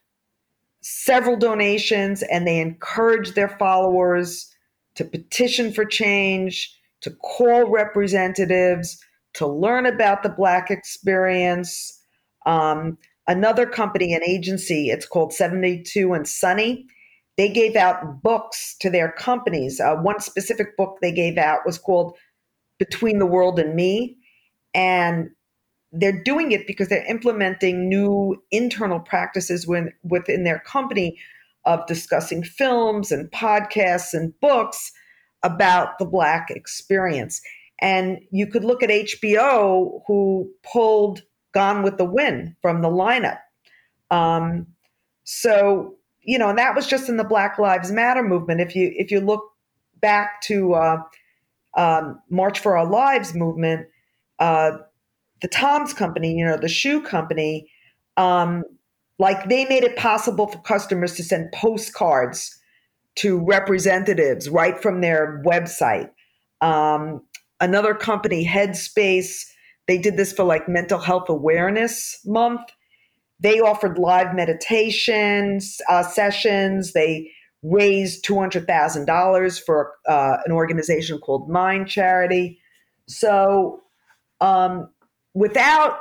several 0.80 1.36
donations 1.36 2.22
and 2.22 2.46
they 2.46 2.60
encouraged 2.60 3.34
their 3.34 3.48
followers 3.48 4.54
to 4.98 5.04
petition 5.04 5.72
for 5.72 5.84
change, 5.84 6.72
to 7.00 7.10
call 7.10 7.70
representatives, 7.70 9.02
to 9.34 9.46
learn 9.46 9.86
about 9.86 10.22
the 10.22 10.28
Black 10.28 10.70
experience. 10.70 11.98
Um, 12.46 12.98
another 13.26 13.66
company, 13.66 14.12
an 14.12 14.22
agency, 14.22 14.90
it's 14.90 15.06
called 15.06 15.32
72 15.32 16.12
and 16.12 16.28
Sunny 16.28 16.86
they 17.38 17.48
gave 17.48 17.76
out 17.76 18.20
books 18.20 18.76
to 18.80 18.90
their 18.90 19.12
companies. 19.12 19.80
Uh, 19.80 19.94
one 19.94 20.20
specific 20.20 20.76
book 20.76 20.98
they 21.00 21.12
gave 21.12 21.38
out 21.38 21.60
was 21.64 21.78
called 21.78 22.18
Between 22.80 23.20
the 23.20 23.26
World 23.26 23.60
and 23.60 23.76
Me. 23.76 24.18
And 24.74 25.30
they're 25.92 26.22
doing 26.24 26.50
it 26.50 26.66
because 26.66 26.88
they're 26.88 27.08
implementing 27.08 27.88
new 27.88 28.42
internal 28.50 28.98
practices 28.98 29.68
when, 29.68 29.92
within 30.02 30.42
their 30.42 30.58
company 30.58 31.16
of 31.64 31.86
discussing 31.86 32.42
films 32.42 33.12
and 33.12 33.30
podcasts 33.30 34.14
and 34.14 34.38
books 34.40 34.92
about 35.42 35.98
the 35.98 36.06
Black 36.06 36.50
experience. 36.50 37.40
And 37.80 38.18
you 38.30 38.46
could 38.46 38.64
look 38.64 38.82
at 38.82 38.90
HBO, 38.90 40.00
who 40.06 40.50
pulled 40.62 41.22
Gone 41.52 41.82
with 41.82 41.96
the 41.96 42.04
Wind 42.04 42.56
from 42.60 42.82
the 42.82 42.88
lineup. 42.88 43.38
Um, 44.10 44.66
so 45.24 45.98
you 46.28 46.38
know, 46.38 46.50
and 46.50 46.58
that 46.58 46.76
was 46.76 46.86
just 46.86 47.08
in 47.08 47.16
the 47.16 47.24
Black 47.24 47.58
Lives 47.58 47.90
Matter 47.90 48.22
movement. 48.22 48.60
If 48.60 48.76
you 48.76 48.92
if 48.96 49.10
you 49.10 49.20
look 49.20 49.42
back 49.98 50.42
to 50.42 50.74
uh, 50.74 51.02
um, 51.74 52.20
March 52.28 52.58
for 52.58 52.76
Our 52.76 52.84
Lives 52.84 53.34
movement, 53.34 53.86
uh, 54.38 54.72
the 55.40 55.48
Tom's 55.48 55.94
company, 55.94 56.34
you 56.34 56.44
know, 56.44 56.58
the 56.58 56.68
shoe 56.68 57.00
company, 57.00 57.70
um, 58.18 58.62
like 59.18 59.48
they 59.48 59.64
made 59.64 59.84
it 59.84 59.96
possible 59.96 60.46
for 60.46 60.58
customers 60.58 61.14
to 61.14 61.24
send 61.24 61.52
postcards 61.52 62.58
to 63.16 63.44
representatives 63.44 64.48
right 64.48 64.80
from 64.80 65.00
their 65.00 65.42
website. 65.44 66.10
Um, 66.60 67.22
another 67.60 67.94
company, 67.94 68.46
Headspace, 68.46 69.44
they 69.88 69.98
did 69.98 70.16
this 70.16 70.32
for 70.32 70.44
like 70.44 70.68
Mental 70.68 70.98
Health 70.98 71.28
Awareness 71.28 72.20
Month. 72.24 72.60
They 73.40 73.60
offered 73.60 73.98
live 73.98 74.34
meditations 74.34 75.80
uh, 75.88 76.02
sessions. 76.02 76.92
They 76.92 77.30
raised 77.62 78.24
$200,000 78.24 79.64
for 79.64 79.92
uh, 80.06 80.36
an 80.44 80.52
organization 80.52 81.18
called 81.18 81.48
Mind 81.48 81.88
Charity. 81.88 82.60
So, 83.06 83.82
um, 84.40 84.90
without 85.34 85.98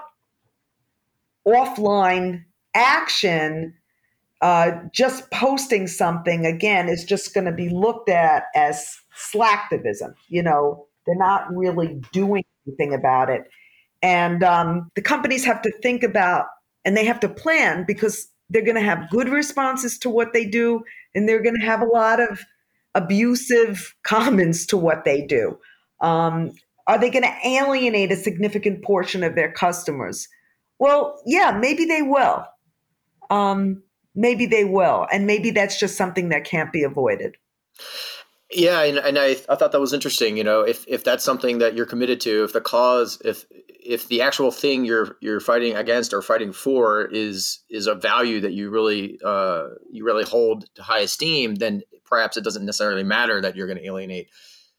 offline 1.47 2.43
action, 2.77 3.73
uh, 4.41 4.71
just 4.93 5.29
posting 5.31 5.87
something 5.87 6.45
again 6.45 6.87
is 6.87 7.03
just 7.03 7.33
going 7.33 7.45
to 7.45 7.51
be 7.51 7.69
looked 7.69 8.09
at 8.09 8.43
as 8.55 8.85
slacktivism. 9.33 10.13
You 10.29 10.43
know, 10.43 10.85
they're 11.05 11.15
not 11.15 11.53
really 11.53 11.99
doing 12.13 12.45
anything 12.67 12.93
about 12.93 13.29
it. 13.29 13.49
And 14.01 14.43
um, 14.43 14.91
the 14.95 15.01
companies 15.01 15.43
have 15.45 15.61
to 15.63 15.71
think 15.81 16.03
about 16.03 16.45
and 16.85 16.95
they 16.95 17.05
have 17.05 17.19
to 17.21 17.29
plan 17.29 17.83
because 17.87 18.27
they're 18.49 18.63
going 18.63 18.75
to 18.75 18.81
have 18.81 19.09
good 19.09 19.29
responses 19.29 19.97
to 19.99 20.09
what 20.09 20.33
they 20.33 20.45
do 20.45 20.83
and 21.15 21.27
they're 21.27 21.41
going 21.41 21.59
to 21.59 21.65
have 21.65 21.81
a 21.81 21.85
lot 21.85 22.19
of 22.19 22.43
abusive 22.95 23.95
comments 24.03 24.65
to 24.67 24.77
what 24.77 25.05
they 25.05 25.25
do 25.25 25.57
um, 26.01 26.51
are 26.87 26.97
they 26.97 27.09
going 27.09 27.23
to 27.23 27.35
alienate 27.47 28.11
a 28.11 28.15
significant 28.15 28.83
portion 28.83 29.23
of 29.23 29.35
their 29.35 29.51
customers 29.51 30.27
well 30.79 31.19
yeah 31.25 31.51
maybe 31.51 31.85
they 31.85 32.01
will 32.01 32.45
um, 33.29 33.81
maybe 34.15 34.45
they 34.45 34.65
will 34.65 35.07
and 35.11 35.25
maybe 35.25 35.51
that's 35.51 35.79
just 35.79 35.97
something 35.97 36.29
that 36.29 36.43
can't 36.43 36.71
be 36.71 36.83
avoided 36.83 37.35
yeah, 38.51 38.83
and, 38.83 38.97
and 38.97 39.19
I, 39.19 39.35
I 39.49 39.55
thought 39.55 39.73
that 39.73 39.81
was 39.81 39.93
interesting. 39.93 40.37
You 40.37 40.43
know, 40.43 40.61
if 40.61 40.85
if 40.87 41.03
that's 41.03 41.23
something 41.23 41.57
that 41.57 41.75
you're 41.75 41.85
committed 41.85 42.21
to, 42.21 42.45
if 42.45 42.53
the 42.53 42.61
cause, 42.61 43.21
if 43.25 43.45
if 43.67 44.07
the 44.07 44.21
actual 44.21 44.51
thing 44.51 44.85
you're 44.85 45.17
you're 45.21 45.41
fighting 45.41 45.75
against 45.75 46.13
or 46.13 46.21
fighting 46.21 46.53
for 46.53 47.05
is 47.05 47.59
is 47.69 47.87
a 47.87 47.95
value 47.95 48.39
that 48.41 48.53
you 48.53 48.69
really 48.69 49.19
uh, 49.23 49.65
you 49.91 50.05
really 50.05 50.23
hold 50.23 50.65
to 50.75 50.83
high 50.83 50.99
esteem, 50.99 51.55
then 51.55 51.81
perhaps 52.05 52.37
it 52.37 52.43
doesn't 52.45 52.65
necessarily 52.65 53.03
matter 53.03 53.41
that 53.41 53.57
you're 53.57 53.67
going 53.67 53.79
to 53.79 53.85
alienate 53.85 54.29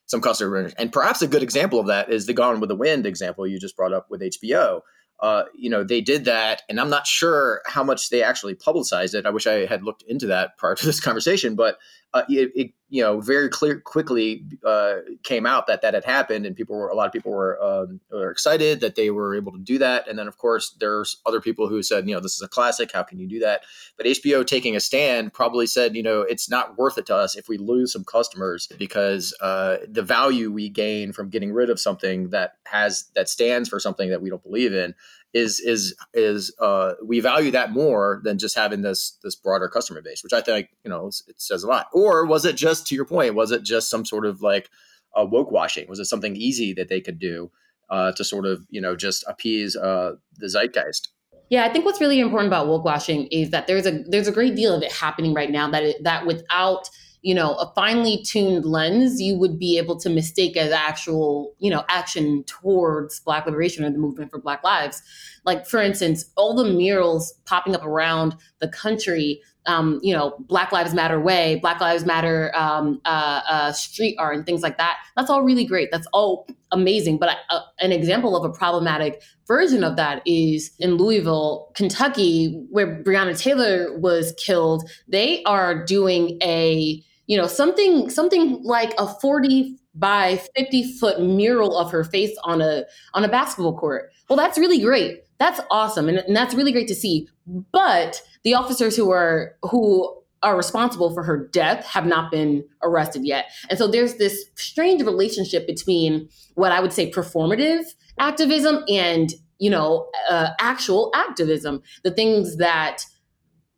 some 0.06 0.22
customers. 0.22 0.72
And 0.78 0.90
perhaps 0.90 1.20
a 1.20 1.28
good 1.28 1.42
example 1.42 1.78
of 1.78 1.88
that 1.88 2.10
is 2.10 2.24
the 2.24 2.32
Gone 2.32 2.60
with 2.60 2.68
the 2.68 2.76
Wind 2.76 3.04
example 3.04 3.46
you 3.46 3.60
just 3.60 3.76
brought 3.76 3.92
up 3.92 4.06
with 4.08 4.22
HBO. 4.22 4.80
Uh, 5.20 5.44
you 5.54 5.68
know, 5.68 5.82
they 5.82 6.00
did 6.00 6.24
that, 6.26 6.62
and 6.68 6.80
I'm 6.80 6.90
not 6.90 7.06
sure 7.06 7.60
how 7.66 7.82
much 7.82 8.10
they 8.10 8.22
actually 8.22 8.54
publicized 8.54 9.14
it. 9.14 9.26
I 9.26 9.30
wish 9.30 9.46
I 9.46 9.66
had 9.66 9.82
looked 9.82 10.02
into 10.02 10.26
that 10.28 10.56
prior 10.58 10.74
to 10.76 10.86
this 10.86 11.00
conversation, 11.00 11.56
but 11.56 11.78
uh, 12.14 12.22
it, 12.28 12.52
it, 12.54 12.70
you 12.90 13.02
know 13.02 13.20
very 13.20 13.48
clear 13.48 13.80
quickly 13.80 14.44
uh, 14.64 14.96
came 15.22 15.46
out 15.46 15.66
that 15.66 15.82
that 15.82 15.94
had 15.94 16.04
happened, 16.04 16.46
and 16.46 16.56
people 16.56 16.76
were 16.76 16.88
a 16.88 16.94
lot 16.94 17.06
of 17.06 17.12
people 17.12 17.32
were, 17.32 17.62
um, 17.62 18.00
were 18.10 18.30
excited 18.30 18.80
that 18.80 18.94
they 18.94 19.10
were 19.10 19.36
able 19.36 19.52
to 19.52 19.58
do 19.58 19.78
that. 19.78 20.08
And 20.08 20.18
then 20.18 20.26
of 20.26 20.38
course 20.38 20.74
there's 20.80 21.20
other 21.26 21.40
people 21.40 21.68
who 21.68 21.82
said, 21.82 22.08
you 22.08 22.14
know, 22.14 22.20
this 22.20 22.34
is 22.34 22.42
a 22.42 22.48
classic. 22.48 22.90
How 22.92 23.02
can 23.02 23.18
you 23.18 23.28
do 23.28 23.38
that? 23.40 23.62
But 23.96 24.06
HBO 24.06 24.46
taking 24.46 24.74
a 24.74 24.80
stand 24.80 25.32
probably 25.32 25.66
said, 25.66 25.94
you 25.94 26.02
know, 26.02 26.22
it's 26.22 26.48
not 26.48 26.78
worth 26.78 26.96
it 26.98 27.06
to 27.06 27.14
us 27.14 27.36
if 27.36 27.48
we 27.48 27.58
lose 27.58 27.92
some 27.92 28.04
customers 28.04 28.68
because 28.78 29.34
uh, 29.40 29.78
the 29.86 30.02
value 30.02 30.50
we 30.50 30.68
gain 30.68 31.12
from 31.12 31.28
getting 31.28 31.52
rid 31.52 31.70
of 31.70 31.78
something 31.78 32.30
that 32.30 32.54
has 32.64 33.10
that 33.14 33.28
stands 33.28 33.68
for 33.68 33.78
something 33.78 34.08
that 34.10 34.22
we 34.22 34.30
don't 34.30 34.42
believe 34.42 34.72
in 34.72 34.94
is 35.34 35.60
is 35.60 35.94
is 36.14 36.54
uh, 36.60 36.94
we 37.04 37.20
value 37.20 37.50
that 37.50 37.72
more 37.72 38.20
than 38.24 38.38
just 38.38 38.56
having 38.56 38.82
this 38.82 39.18
this 39.22 39.34
broader 39.34 39.68
customer 39.68 40.00
base, 40.00 40.22
which 40.22 40.32
I 40.32 40.40
think 40.40 40.68
you 40.84 40.90
know 40.90 41.08
it 41.26 41.40
says 41.40 41.62
a 41.62 41.68
lot. 41.68 41.86
Or 41.92 42.24
was 42.24 42.44
it 42.44 42.56
just 42.56 42.86
to 42.88 42.94
your 42.94 43.04
point? 43.04 43.34
Was 43.34 43.50
it 43.50 43.62
just 43.62 43.90
some 43.90 44.04
sort 44.04 44.24
of 44.24 44.40
like 44.42 44.70
a 45.14 45.24
woke 45.24 45.50
washing? 45.50 45.88
Was 45.88 45.98
it 45.98 46.06
something 46.06 46.36
easy 46.36 46.72
that 46.74 46.88
they 46.88 47.00
could 47.00 47.18
do 47.18 47.50
uh, 47.90 48.12
to 48.12 48.24
sort 48.24 48.46
of 48.46 48.64
you 48.70 48.80
know 48.80 48.96
just 48.96 49.24
appease 49.28 49.76
uh, 49.76 50.12
the 50.36 50.46
zeitgeist? 50.46 51.08
Yeah, 51.50 51.64
I 51.64 51.72
think 51.72 51.84
what's 51.84 52.00
really 52.00 52.20
important 52.20 52.48
about 52.48 52.68
woke 52.68 52.84
washing 52.84 53.26
is 53.28 53.50
that 53.50 53.66
there's 53.66 53.86
a 53.86 54.02
there's 54.08 54.28
a 54.28 54.32
great 54.32 54.54
deal 54.54 54.74
of 54.74 54.82
it 54.82 54.92
happening 54.92 55.34
right 55.34 55.50
now 55.50 55.70
that 55.70 55.82
it, 55.82 56.04
that 56.04 56.26
without 56.26 56.88
you 57.22 57.34
know 57.34 57.54
a 57.54 57.72
finely 57.74 58.22
tuned 58.22 58.64
lens 58.64 59.20
you 59.20 59.36
would 59.36 59.58
be 59.58 59.78
able 59.78 59.98
to 59.98 60.08
mistake 60.08 60.56
as 60.56 60.72
actual 60.72 61.54
you 61.58 61.70
know 61.70 61.84
action 61.88 62.44
towards 62.44 63.20
black 63.20 63.46
liberation 63.46 63.84
or 63.84 63.90
the 63.90 63.98
movement 63.98 64.30
for 64.30 64.40
black 64.40 64.62
lives. 64.62 65.02
Like 65.44 65.66
for 65.66 65.80
instance 65.80 66.26
all 66.36 66.54
the 66.54 66.64
murals 66.64 67.34
popping 67.44 67.74
up 67.74 67.84
around 67.84 68.36
the 68.60 68.68
country 68.68 69.40
um, 69.66 70.00
you 70.02 70.14
know 70.14 70.36
black 70.40 70.72
lives 70.72 70.94
matter 70.94 71.20
way 71.20 71.56
black 71.56 71.80
lives 71.80 72.04
matter 72.04 72.54
um, 72.54 73.00
uh, 73.04 73.40
uh, 73.48 73.72
street 73.72 74.16
art 74.18 74.36
and 74.36 74.46
things 74.46 74.62
like 74.62 74.78
that 74.78 74.96
that's 75.16 75.30
all 75.30 75.42
really 75.42 75.64
great. 75.64 75.90
That's 75.90 76.06
all 76.12 76.46
amazing. 76.70 77.18
But 77.18 77.36
uh, 77.50 77.60
an 77.80 77.90
example 77.92 78.36
of 78.36 78.48
a 78.48 78.54
problematic 78.54 79.22
version 79.48 79.82
of 79.82 79.96
that 79.96 80.20
is 80.26 80.70
in 80.78 80.96
louisville 80.96 81.72
kentucky 81.74 82.52
where 82.70 83.02
breonna 83.02 83.36
taylor 83.36 83.98
was 83.98 84.34
killed 84.36 84.88
they 85.08 85.42
are 85.44 85.84
doing 85.86 86.36
a 86.42 87.02
you 87.28 87.36
know 87.36 87.46
something 87.46 88.10
something 88.10 88.60
like 88.64 88.92
a 88.98 89.06
40 89.06 89.78
by 89.94 90.40
50 90.56 90.98
foot 90.98 91.20
mural 91.20 91.76
of 91.76 91.92
her 91.92 92.02
face 92.02 92.36
on 92.42 92.60
a 92.60 92.84
on 93.14 93.24
a 93.24 93.28
basketball 93.28 93.78
court. 93.78 94.10
Well 94.28 94.36
that's 94.36 94.58
really 94.58 94.80
great. 94.80 95.22
That's 95.38 95.60
awesome. 95.70 96.08
And, 96.08 96.18
and 96.18 96.34
that's 96.34 96.54
really 96.54 96.72
great 96.72 96.88
to 96.88 96.94
see. 96.94 97.28
But 97.46 98.20
the 98.42 98.54
officers 98.54 98.96
who 98.96 99.10
are 99.10 99.54
who 99.62 100.14
are 100.42 100.56
responsible 100.56 101.12
for 101.12 101.22
her 101.22 101.48
death 101.48 101.84
have 101.84 102.06
not 102.06 102.30
been 102.30 102.64
arrested 102.82 103.26
yet. 103.26 103.46
And 103.68 103.78
so 103.78 103.88
there's 103.88 104.14
this 104.14 104.44
strange 104.54 105.02
relationship 105.02 105.66
between 105.66 106.28
what 106.54 106.72
i 106.72 106.80
would 106.80 106.92
say 106.92 107.10
performative 107.10 107.84
activism 108.18 108.84
and 108.88 109.32
you 109.58 109.68
know 109.70 110.08
uh, 110.30 110.50
actual 110.60 111.10
activism. 111.14 111.82
The 112.04 112.10
things 112.10 112.56
that 112.56 113.04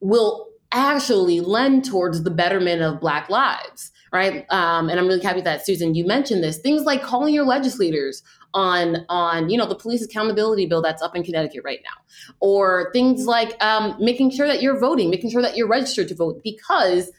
will 0.00 0.49
actually 0.72 1.40
lend 1.40 1.84
towards 1.84 2.22
the 2.22 2.30
betterment 2.30 2.82
of 2.82 3.00
Black 3.00 3.28
lives, 3.28 3.90
right? 4.12 4.44
Um, 4.50 4.88
and 4.88 4.98
I'm 4.98 5.06
really 5.06 5.22
happy 5.22 5.40
that 5.42 5.66
Susan, 5.66 5.94
you 5.94 6.06
mentioned 6.06 6.42
this. 6.42 6.58
Things 6.58 6.82
like 6.82 7.02
calling 7.02 7.34
your 7.34 7.44
legislators 7.44 8.22
on 8.52 9.06
on 9.08 9.48
you 9.48 9.56
know 9.56 9.66
the 9.66 9.76
police 9.76 10.04
accountability 10.04 10.66
bill 10.66 10.82
that's 10.82 11.02
up 11.02 11.14
in 11.14 11.22
Connecticut 11.22 11.62
right 11.64 11.80
now, 11.84 12.02
or 12.40 12.90
things 12.92 13.26
like 13.26 13.62
um, 13.62 13.96
making 14.00 14.30
sure 14.30 14.46
that 14.46 14.62
you're 14.62 14.78
voting, 14.78 15.10
making 15.10 15.30
sure 15.30 15.42
that 15.42 15.56
you're 15.56 15.68
registered 15.68 16.08
to 16.08 16.14
vote, 16.14 16.40
because 16.42 17.10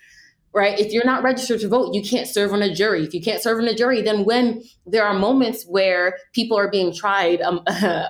right 0.53 0.77
if 0.79 0.91
you're 0.91 1.05
not 1.05 1.23
registered 1.23 1.59
to 1.59 1.67
vote 1.67 1.93
you 1.93 2.01
can't 2.01 2.27
serve 2.27 2.51
on 2.51 2.61
a 2.61 2.73
jury 2.73 3.03
if 3.03 3.13
you 3.13 3.21
can't 3.21 3.41
serve 3.41 3.59
on 3.59 3.67
a 3.67 3.73
jury 3.73 4.01
then 4.01 4.25
when 4.25 4.61
there 4.85 5.05
are 5.05 5.13
moments 5.13 5.63
where 5.63 6.17
people 6.33 6.57
are 6.57 6.69
being 6.69 6.93
tried 6.93 7.41
um, 7.41 7.61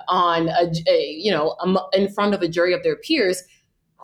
on 0.08 0.48
a, 0.48 0.72
a, 0.88 1.10
you 1.10 1.30
know 1.30 1.56
in 1.92 2.12
front 2.12 2.34
of 2.34 2.42
a 2.42 2.48
jury 2.48 2.72
of 2.72 2.82
their 2.82 2.96
peers 2.96 3.42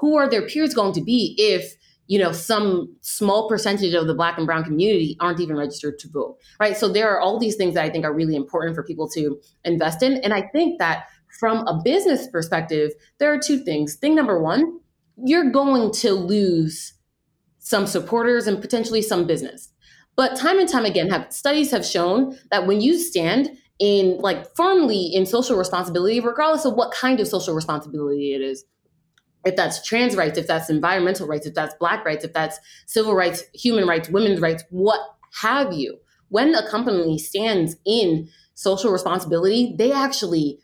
who 0.00 0.16
are 0.16 0.28
their 0.28 0.46
peers 0.46 0.74
going 0.74 0.92
to 0.92 1.02
be 1.02 1.34
if 1.38 1.74
you 2.06 2.18
know 2.18 2.32
some 2.32 2.94
small 3.00 3.48
percentage 3.48 3.94
of 3.94 4.06
the 4.06 4.14
black 4.14 4.38
and 4.38 4.46
brown 4.46 4.64
community 4.64 5.16
aren't 5.20 5.40
even 5.40 5.56
registered 5.56 5.98
to 5.98 6.08
vote 6.08 6.38
right? 6.60 6.76
So 6.76 6.88
there 6.88 7.10
are 7.10 7.20
all 7.20 7.38
these 7.38 7.56
things 7.56 7.74
that 7.74 7.84
i 7.84 7.90
think 7.90 8.04
are 8.04 8.14
really 8.14 8.36
important 8.36 8.74
for 8.74 8.82
people 8.82 9.08
to 9.10 9.40
invest 9.64 10.02
in. 10.02 10.14
And 10.18 10.32
i 10.32 10.42
think 10.42 10.78
that 10.78 11.06
from 11.38 11.66
a 11.66 11.80
business 11.84 12.26
perspective 12.28 12.92
there 13.18 13.32
are 13.32 13.38
two 13.38 13.58
things. 13.58 13.96
Thing 13.96 14.14
number 14.14 14.42
one 14.42 14.80
you're 15.24 15.50
going 15.50 15.90
to 15.92 16.12
lose 16.12 16.94
some 17.58 17.86
supporters 17.86 18.46
and 18.46 18.60
potentially 18.60 19.02
some 19.02 19.26
business. 19.26 19.72
But 20.16 20.36
time 20.36 20.58
and 20.58 20.68
time 20.68 20.84
again 20.84 21.10
have 21.10 21.32
studies 21.32 21.70
have 21.70 21.84
shown 21.84 22.36
that 22.50 22.66
when 22.66 22.80
you 22.80 22.98
stand 22.98 23.50
in 23.78 24.18
like 24.18 24.54
firmly 24.56 25.10
in 25.14 25.24
social 25.26 25.56
responsibility 25.56 26.18
regardless 26.18 26.64
of 26.64 26.74
what 26.74 26.92
kind 26.92 27.20
of 27.20 27.28
social 27.28 27.54
responsibility 27.54 28.34
it 28.34 28.40
is 28.40 28.64
if 29.44 29.56
that's 29.56 29.86
trans 29.86 30.16
rights, 30.16 30.38
if 30.38 30.46
that's 30.46 30.70
environmental 30.70 31.26
rights, 31.26 31.46
if 31.46 31.54
that's 31.54 31.74
black 31.74 32.04
rights, 32.04 32.24
if 32.24 32.32
that's 32.32 32.58
civil 32.86 33.14
rights, 33.14 33.44
human 33.54 33.86
rights, 33.86 34.08
women's 34.08 34.40
rights, 34.40 34.64
what 34.70 35.00
have 35.40 35.72
you. 35.72 35.98
When 36.28 36.54
a 36.54 36.68
company 36.68 37.18
stands 37.18 37.76
in 37.86 38.28
social 38.54 38.92
responsibility, 38.92 39.74
they 39.78 39.92
actually 39.92 40.58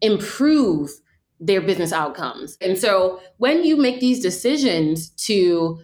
improve 0.00 0.90
their 1.38 1.60
business 1.60 1.92
outcomes. 1.92 2.56
And 2.60 2.78
so 2.78 3.20
when 3.36 3.64
you 3.64 3.76
make 3.76 4.00
these 4.00 4.20
decisions 4.20 5.10
to 5.26 5.80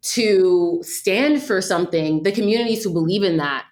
to 0.00 0.80
stand 0.82 1.42
for 1.42 1.60
something, 1.60 2.22
the 2.22 2.32
communities 2.32 2.84
who 2.84 2.92
believe 2.92 3.22
in 3.22 3.36
that 3.38 3.64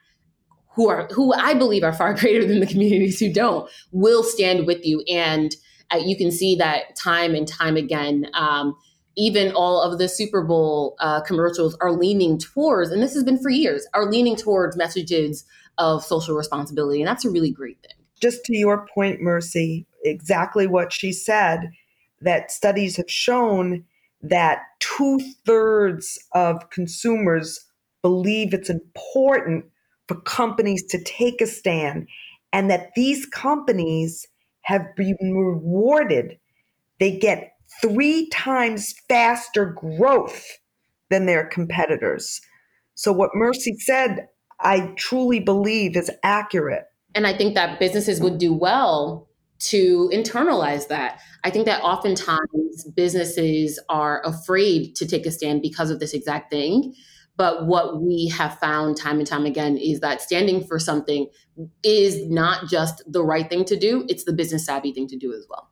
who 0.77 0.89
are 0.89 1.09
who 1.13 1.33
I 1.35 1.55
believe 1.55 1.83
are 1.83 1.93
far 1.93 2.15
greater 2.19 2.47
than 2.47 2.61
the 2.61 2.67
communities 2.67 3.19
who 3.19 3.33
don't 3.33 3.69
will 3.91 4.23
stand 4.23 4.67
with 4.67 4.85
you 4.85 5.03
and 5.09 5.55
uh, 5.93 5.99
you 5.99 6.17
can 6.17 6.31
see 6.31 6.57
that 6.57 6.97
time 6.97 7.35
and 7.35 7.47
time 7.47 7.77
again. 7.77 8.29
Um, 8.35 8.77
even 9.17 9.53
all 9.53 9.81
of 9.81 9.99
the 9.99 10.09
Super 10.09 10.43
Bowl 10.43 10.95
uh, 11.01 11.23
commercials 11.23 11.75
are 11.81 11.93
leaning 11.93 12.39
towards, 12.39 12.91
and 12.91 13.03
this 13.03 13.15
has 13.15 13.25
been 13.25 13.43
for 13.43 13.49
years, 13.49 13.87
are 13.95 14.11
leaning 14.11 14.37
towards 14.37 14.77
messages 14.77 15.45
of 15.79 16.05
social 16.05 16.35
responsibility. 16.35 17.01
And 17.01 17.09
that's 17.09 17.25
a 17.25 17.31
really 17.31 17.51
great 17.51 17.79
thing. 17.81 17.97
Just 18.21 18.45
to 18.45 18.57
your 18.57 18.87
point, 18.95 19.21
Mercy, 19.21 19.87
exactly 20.05 20.67
what 20.67 20.93
she 20.93 21.13
said 21.13 21.71
that 22.21 22.51
studies 22.51 22.97
have 22.97 23.11
shown 23.11 23.85
that 24.23 24.61
two 24.81 25.21
thirds 25.47 26.19
of 26.33 26.71
consumers 26.71 27.61
believe 28.03 28.55
it's 28.55 28.71
important 28.71 29.65
for 30.09 30.21
companies 30.21 30.85
to 30.87 31.03
take 31.03 31.41
a 31.41 31.47
stand, 31.47 32.07
and 32.53 32.71
that 32.71 32.91
these 32.95 33.27
companies 33.27 34.27
have 34.67 34.95
been 34.97 35.17
rewarded. 35.21 36.39
They 36.99 37.17
get 37.19 37.53
three 37.81 38.29
times 38.31 38.95
faster 39.09 39.67
growth 39.67 40.45
than 41.09 41.27
their 41.27 41.47
competitors. 41.47 42.41
So, 42.95 43.13
what 43.13 43.31
Mercy 43.35 43.77
said, 43.79 44.29
I 44.61 44.93
truly 44.97 45.39
believe 45.39 45.97
is 45.97 46.11
accurate. 46.23 46.85
And 47.15 47.27
I 47.27 47.37
think 47.37 47.55
that 47.55 47.79
businesses 47.79 48.21
would 48.21 48.39
do 48.39 48.53
well 48.53 49.29
to 49.59 50.11
internalize 50.13 50.89
that. 50.89 51.21
I 51.45 51.51
think 51.51 51.67
that 51.67 51.83
oftentimes 51.83 52.85
businesses 52.95 53.79
are 53.89 54.21
afraid 54.25 54.97
to 54.97 55.07
take 55.07 55.27
a 55.27 55.31
stand 55.31 55.63
because 55.63 55.91
of 55.91 56.01
this 56.01 56.13
exact 56.13 56.51
thing. 56.51 56.95
But 57.37 57.67
what 57.67 58.03
we 58.03 58.33
have 58.37 58.59
found 58.59 58.97
time 58.97 59.19
and 59.19 59.27
time 59.27 59.47
again 59.47 59.77
is 59.77 60.01
that 60.01 60.23
standing 60.23 60.67
for 60.67 60.79
something 60.79 61.29
is 61.83 62.27
not 62.29 62.69
just 62.69 63.03
the 63.11 63.23
right 63.23 63.49
thing 63.49 63.65
to 63.67 63.77
do; 63.77 64.05
it's 64.09 64.25
the 64.25 64.33
business 64.33 64.67
savvy 64.67 64.93
thing 64.93 65.07
to 65.09 65.17
do 65.17 65.33
as 65.33 65.47
well. 65.49 65.71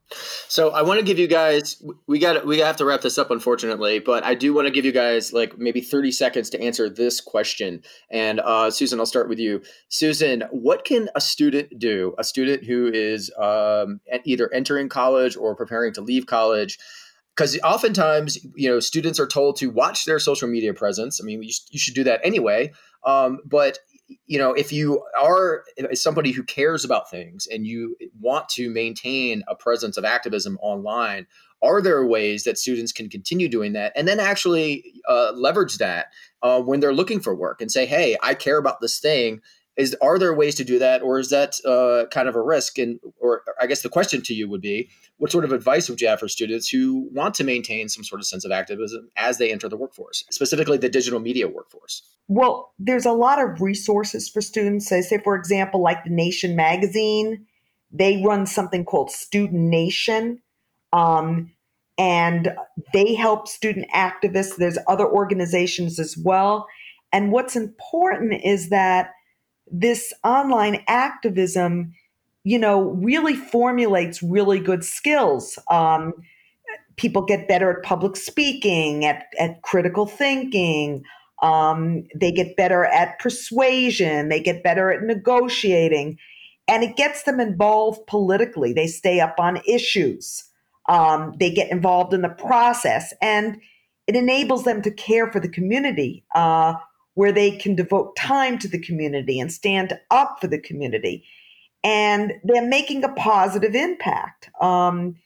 So 0.48 0.70
I 0.70 0.82
want 0.82 1.00
to 1.00 1.06
give 1.06 1.18
you 1.18 1.26
guys 1.26 1.82
we 2.06 2.18
got 2.18 2.46
we 2.46 2.58
have 2.58 2.76
to 2.76 2.84
wrap 2.84 3.00
this 3.00 3.18
up 3.18 3.30
unfortunately, 3.30 3.98
but 3.98 4.24
I 4.24 4.34
do 4.34 4.54
want 4.54 4.66
to 4.66 4.72
give 4.72 4.84
you 4.84 4.92
guys 4.92 5.32
like 5.32 5.58
maybe 5.58 5.80
30 5.80 6.12
seconds 6.12 6.50
to 6.50 6.60
answer 6.60 6.88
this 6.88 7.20
question. 7.20 7.82
And 8.10 8.40
uh, 8.40 8.70
Susan, 8.70 9.00
I'll 9.00 9.06
start 9.06 9.28
with 9.28 9.38
you. 9.38 9.62
Susan, 9.88 10.44
what 10.50 10.84
can 10.84 11.08
a 11.14 11.20
student 11.20 11.78
do? 11.78 12.14
A 12.18 12.24
student 12.24 12.64
who 12.64 12.90
is 12.92 13.32
um, 13.38 14.00
either 14.24 14.52
entering 14.52 14.88
college 14.88 15.36
or 15.36 15.56
preparing 15.56 15.92
to 15.94 16.00
leave 16.00 16.26
college 16.26 16.78
because 17.34 17.58
oftentimes 17.64 18.38
you 18.54 18.68
know 18.68 18.80
students 18.80 19.18
are 19.18 19.26
told 19.26 19.56
to 19.56 19.68
watch 19.68 20.04
their 20.04 20.18
social 20.18 20.46
media 20.46 20.72
presence 20.72 21.20
i 21.20 21.24
mean 21.24 21.42
you, 21.42 21.50
you 21.70 21.78
should 21.78 21.94
do 21.94 22.04
that 22.04 22.20
anyway 22.22 22.70
um, 23.06 23.40
but 23.44 23.78
you 24.26 24.38
know 24.38 24.52
if 24.52 24.72
you 24.72 25.02
are 25.20 25.64
somebody 25.92 26.30
who 26.30 26.42
cares 26.42 26.84
about 26.84 27.10
things 27.10 27.46
and 27.46 27.66
you 27.66 27.96
want 28.20 28.48
to 28.48 28.70
maintain 28.70 29.42
a 29.48 29.54
presence 29.54 29.96
of 29.96 30.04
activism 30.04 30.58
online 30.60 31.26
are 31.62 31.80
there 31.80 32.04
ways 32.04 32.44
that 32.44 32.58
students 32.58 32.92
can 32.92 33.08
continue 33.08 33.48
doing 33.48 33.72
that 33.72 33.92
and 33.96 34.06
then 34.06 34.20
actually 34.20 34.84
uh, 35.08 35.32
leverage 35.34 35.78
that 35.78 36.08
uh, 36.42 36.60
when 36.60 36.80
they're 36.80 36.94
looking 36.94 37.20
for 37.20 37.34
work 37.34 37.60
and 37.60 37.70
say 37.70 37.86
hey 37.86 38.16
i 38.22 38.34
care 38.34 38.58
about 38.58 38.80
this 38.80 38.98
thing 38.98 39.40
is 39.76 39.96
are 40.00 40.18
there 40.18 40.34
ways 40.34 40.54
to 40.56 40.64
do 40.64 40.78
that, 40.78 41.02
or 41.02 41.18
is 41.18 41.30
that 41.30 41.56
uh, 41.64 42.06
kind 42.10 42.28
of 42.28 42.36
a 42.36 42.40
risk? 42.40 42.78
And 42.78 43.00
or 43.18 43.42
I 43.60 43.66
guess 43.66 43.82
the 43.82 43.88
question 43.88 44.22
to 44.22 44.34
you 44.34 44.48
would 44.48 44.60
be, 44.60 44.88
what 45.18 45.32
sort 45.32 45.44
of 45.44 45.52
advice 45.52 45.88
would 45.88 46.00
you 46.00 46.08
have 46.08 46.20
for 46.20 46.28
students 46.28 46.68
who 46.68 47.08
want 47.12 47.34
to 47.34 47.44
maintain 47.44 47.88
some 47.88 48.04
sort 48.04 48.20
of 48.20 48.26
sense 48.26 48.44
of 48.44 48.52
activism 48.52 49.08
as 49.16 49.38
they 49.38 49.50
enter 49.50 49.68
the 49.68 49.76
workforce, 49.76 50.24
specifically 50.30 50.78
the 50.78 50.88
digital 50.88 51.20
media 51.20 51.48
workforce? 51.48 52.02
Well, 52.28 52.72
there's 52.78 53.06
a 53.06 53.12
lot 53.12 53.42
of 53.42 53.60
resources 53.60 54.28
for 54.28 54.40
students. 54.40 54.88
So, 54.88 55.00
say, 55.00 55.18
for 55.18 55.34
example, 55.34 55.82
like 55.82 56.04
the 56.04 56.10
Nation 56.10 56.54
magazine, 56.56 57.46
they 57.90 58.22
run 58.24 58.46
something 58.46 58.84
called 58.84 59.10
Student 59.10 59.60
Nation. 59.60 60.40
Um, 60.92 61.50
and 61.96 62.54
they 62.92 63.14
help 63.14 63.46
student 63.46 63.86
activists. 63.94 64.56
There's 64.56 64.78
other 64.88 65.06
organizations 65.06 65.98
as 65.98 66.16
well. 66.16 66.66
And 67.12 67.30
what's 67.30 67.54
important 67.54 68.44
is 68.44 68.70
that 68.70 69.10
this 69.80 70.12
online 70.22 70.84
activism, 70.86 71.92
you 72.44 72.58
know, 72.58 72.90
really 72.90 73.34
formulates 73.34 74.22
really 74.22 74.60
good 74.60 74.84
skills. 74.84 75.58
Um, 75.68 76.12
people 76.96 77.22
get 77.22 77.48
better 77.48 77.70
at 77.70 77.82
public 77.82 78.14
speaking, 78.14 79.04
at, 79.04 79.24
at 79.38 79.62
critical 79.62 80.06
thinking. 80.06 81.02
Um, 81.42 82.04
they 82.14 82.30
get 82.30 82.56
better 82.56 82.84
at 82.84 83.18
persuasion. 83.18 84.28
They 84.28 84.40
get 84.40 84.62
better 84.62 84.92
at 84.92 85.02
negotiating. 85.02 86.18
And 86.68 86.84
it 86.84 86.96
gets 86.96 87.24
them 87.24 87.40
involved 87.40 88.06
politically. 88.06 88.72
They 88.72 88.86
stay 88.86 89.18
up 89.20 89.34
on 89.38 89.60
issues. 89.66 90.44
Um, 90.88 91.34
they 91.40 91.50
get 91.50 91.70
involved 91.70 92.14
in 92.14 92.22
the 92.22 92.28
process. 92.28 93.12
And 93.20 93.60
it 94.06 94.14
enables 94.14 94.62
them 94.64 94.82
to 94.82 94.90
care 94.92 95.32
for 95.32 95.40
the 95.40 95.48
community. 95.48 96.24
Uh, 96.34 96.74
where 97.14 97.32
they 97.32 97.50
can 97.52 97.74
devote 97.74 98.16
time 98.16 98.58
to 98.58 98.68
the 98.68 98.78
community 98.78 99.40
and 99.40 99.52
stand 99.52 99.98
up 100.10 100.38
for 100.40 100.46
the 100.46 100.60
community. 100.60 101.24
And 101.82 102.32
they're 102.44 102.66
making 102.66 103.04
a 103.04 103.12
positive 103.12 103.74
impact. 103.74 104.50
Um, 104.60 105.16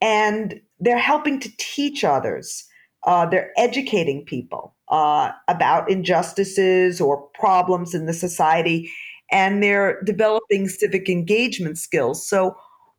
and 0.00 0.60
they're 0.80 0.98
helping 0.98 1.40
to 1.40 1.50
teach 1.58 2.04
others. 2.04 2.64
Uh, 3.04 3.26
they're 3.26 3.52
educating 3.56 4.24
people 4.24 4.74
uh, 4.88 5.30
about 5.48 5.90
injustices 5.90 7.00
or 7.00 7.28
problems 7.34 7.94
in 7.94 8.06
the 8.06 8.12
society. 8.12 8.90
And 9.30 9.62
they're 9.62 10.00
developing 10.02 10.68
civic 10.68 11.08
engagement 11.08 11.78
skills. 11.78 12.26
So, 12.28 12.56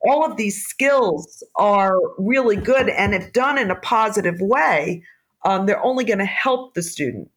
all 0.07 0.23
of 0.23 0.37
these 0.37 0.63
skills 0.63 1.43
are 1.55 1.95
really 2.19 2.57
good. 2.57 2.89
And 2.89 3.15
if 3.15 3.33
done 3.33 3.57
in 3.57 3.71
a 3.71 3.75
positive 3.75 4.39
way, 4.39 5.03
um, 5.45 5.65
they're 5.65 5.83
only 5.83 6.03
going 6.03 6.19
to 6.19 6.25
help 6.25 6.75
the 6.75 6.83
student. 6.83 7.29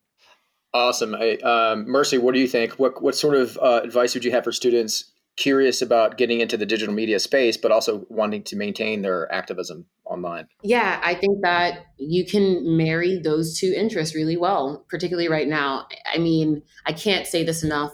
Awesome. 0.75 1.15
um, 1.43 1.89
Mercy, 1.89 2.19
what 2.19 2.35
do 2.35 2.41
you 2.41 2.49
think? 2.49 2.73
What, 2.75 3.03
what 3.03 3.15
sort 3.15 3.35
of 3.37 3.59
uh, 3.59 3.81
advice 3.83 4.15
would 4.15 4.25
you 4.25 4.31
have 4.33 4.45
for 4.45 4.53
students 4.53 5.13
curious 5.37 5.81
about 5.81 6.19
getting 6.19 6.41
into 6.41 6.57
the 6.57 6.67
digital 6.67 6.95
media 6.95 7.19
space, 7.21 7.57
but 7.57 7.71
also 7.71 8.05
wanting 8.09 8.43
to 8.43 8.57
maintain 8.57 9.03
their 9.03 9.33
activism 9.33 9.87
online? 10.05 10.47
Yeah, 10.63 11.01
I 11.03 11.15
think 11.15 11.43
that 11.43 11.87
you 11.97 12.27
can 12.27 12.77
marry 12.77 13.19
those 13.19 13.59
two 13.59 13.73
interests 13.75 14.15
really 14.15 14.37
well, 14.37 14.85
particularly 14.91 15.29
right 15.29 15.49
now. 15.49 15.87
I 16.13 16.19
mean, 16.19 16.63
I 16.85 16.93
can't 16.93 17.27
say 17.27 17.45
this 17.45 17.63
enough. 17.63 17.93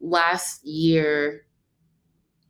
Last 0.00 0.64
year, 0.64 1.46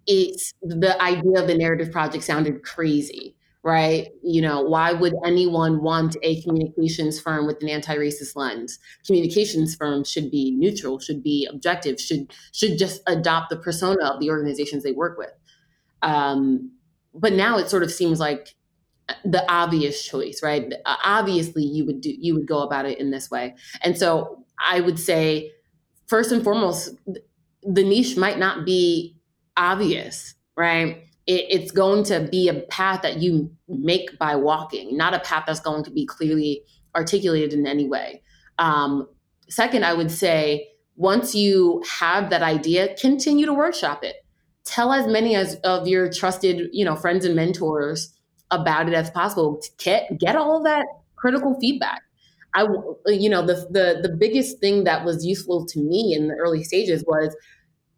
it's 0.07 0.53
the 0.61 1.01
idea 1.01 1.41
of 1.41 1.47
the 1.47 1.57
narrative 1.57 1.91
project 1.91 2.25
sounded 2.25 2.63
crazy 2.63 3.37
right? 3.65 4.09
You 4.23 4.43
know, 4.43 4.61
why 4.61 4.93
would 4.93 5.15
anyone 5.25 5.83
want 5.83 6.17
a 6.23 6.41
communications 6.43 7.19
firm 7.19 7.47
with 7.47 7.63
an 7.63 7.71
anti-racist 7.71 8.37
lens? 8.37 8.79
Communications 9.07 9.75
firms 9.75 10.09
should 10.11 10.31
be 10.31 10.55
neutral, 10.55 11.01
should 11.01 11.23
be 11.23 11.49
objective, 11.51 11.99
should 11.99 12.33
should 12.53 12.79
just 12.79 13.01
adopt 13.07 13.49
the 13.49 13.57
persona 13.57 14.05
of 14.05 14.21
the 14.21 14.31
organizations 14.31 14.83
they 14.83 14.93
work 14.93 15.17
with. 15.17 15.33
Um, 16.03 16.73
but 17.15 17.33
now 17.33 17.57
it 17.57 17.71
sort 17.71 17.83
of 17.83 17.91
seems 17.91 18.21
like 18.21 18.55
the 19.25 19.51
obvious 19.51 20.05
choice, 20.05 20.41
right? 20.43 20.73
Obviously, 20.85 21.65
you 21.65 21.87
would 21.87 22.03
do 22.03 22.15
you 22.17 22.35
would 22.35 22.47
go 22.47 22.61
about 22.61 22.85
it 22.85 23.01
in 23.01 23.11
this 23.11 23.31
way, 23.31 23.55
and 23.83 23.97
so 23.97 24.45
I 24.59 24.81
would 24.81 24.99
say, 24.99 25.53
first 26.07 26.33
and 26.33 26.45
foremost, 26.45 26.97
the 27.63 27.83
niche 27.83 28.19
might 28.19 28.39
not 28.39 28.67
be 28.67 29.17
obvious, 29.57 30.35
right? 30.55 31.07
It, 31.27 31.47
it's 31.49 31.71
going 31.71 32.05
to 32.05 32.29
be 32.31 32.49
a 32.49 32.55
path 32.55 33.03
that 33.03 33.19
you 33.19 33.51
make 33.69 34.19
by 34.19 34.37
walking, 34.37 34.97
not 34.97 35.15
a 35.15 35.21
path 35.21 35.45
that's 35.47 35.61
going 35.61 35.85
to 35.85 35.91
be 35.91 36.07
clearly 36.07 36.63
articulated 36.95 37.53
in 37.53 37.67
any 37.67 37.89
way. 37.89 38.23
Um, 38.59 39.09
second, 39.49 39.85
I 39.85 39.95
would 39.95 40.11
say 40.11 40.69
once 40.97 41.35
you 41.35 41.83
have 42.01 42.31
that 42.31 42.43
idea, 42.43 42.95
continue 42.97 43.47
to 43.47 43.53
workshop 43.53 44.05
it. 44.05 44.17
Tell 44.65 44.93
as 44.93 45.07
many 45.07 45.35
as 45.35 45.57
of 45.57 45.87
your 45.87 46.11
trusted, 46.11 46.69
you 46.73 46.85
know, 46.85 46.97
friends 46.97 47.25
and 47.25 47.37
mentors 47.37 48.15
about 48.51 48.89
it 48.89 48.95
as 48.95 49.11
possible. 49.11 49.61
Get 49.79 50.19
get 50.19 50.37
all 50.37 50.63
that 50.63 50.87
critical 51.17 51.59
feedback. 51.61 52.01
I, 52.55 52.67
you 53.07 53.29
know, 53.29 53.45
the 53.45 53.67
the 53.71 54.01
the 54.09 54.17
biggest 54.17 54.61
thing 54.61 54.85
that 54.85 55.05
was 55.05 55.27
useful 55.27 55.67
to 55.67 55.81
me 55.81 56.15
in 56.15 56.29
the 56.29 56.35
early 56.35 56.63
stages 56.63 57.05
was 57.07 57.37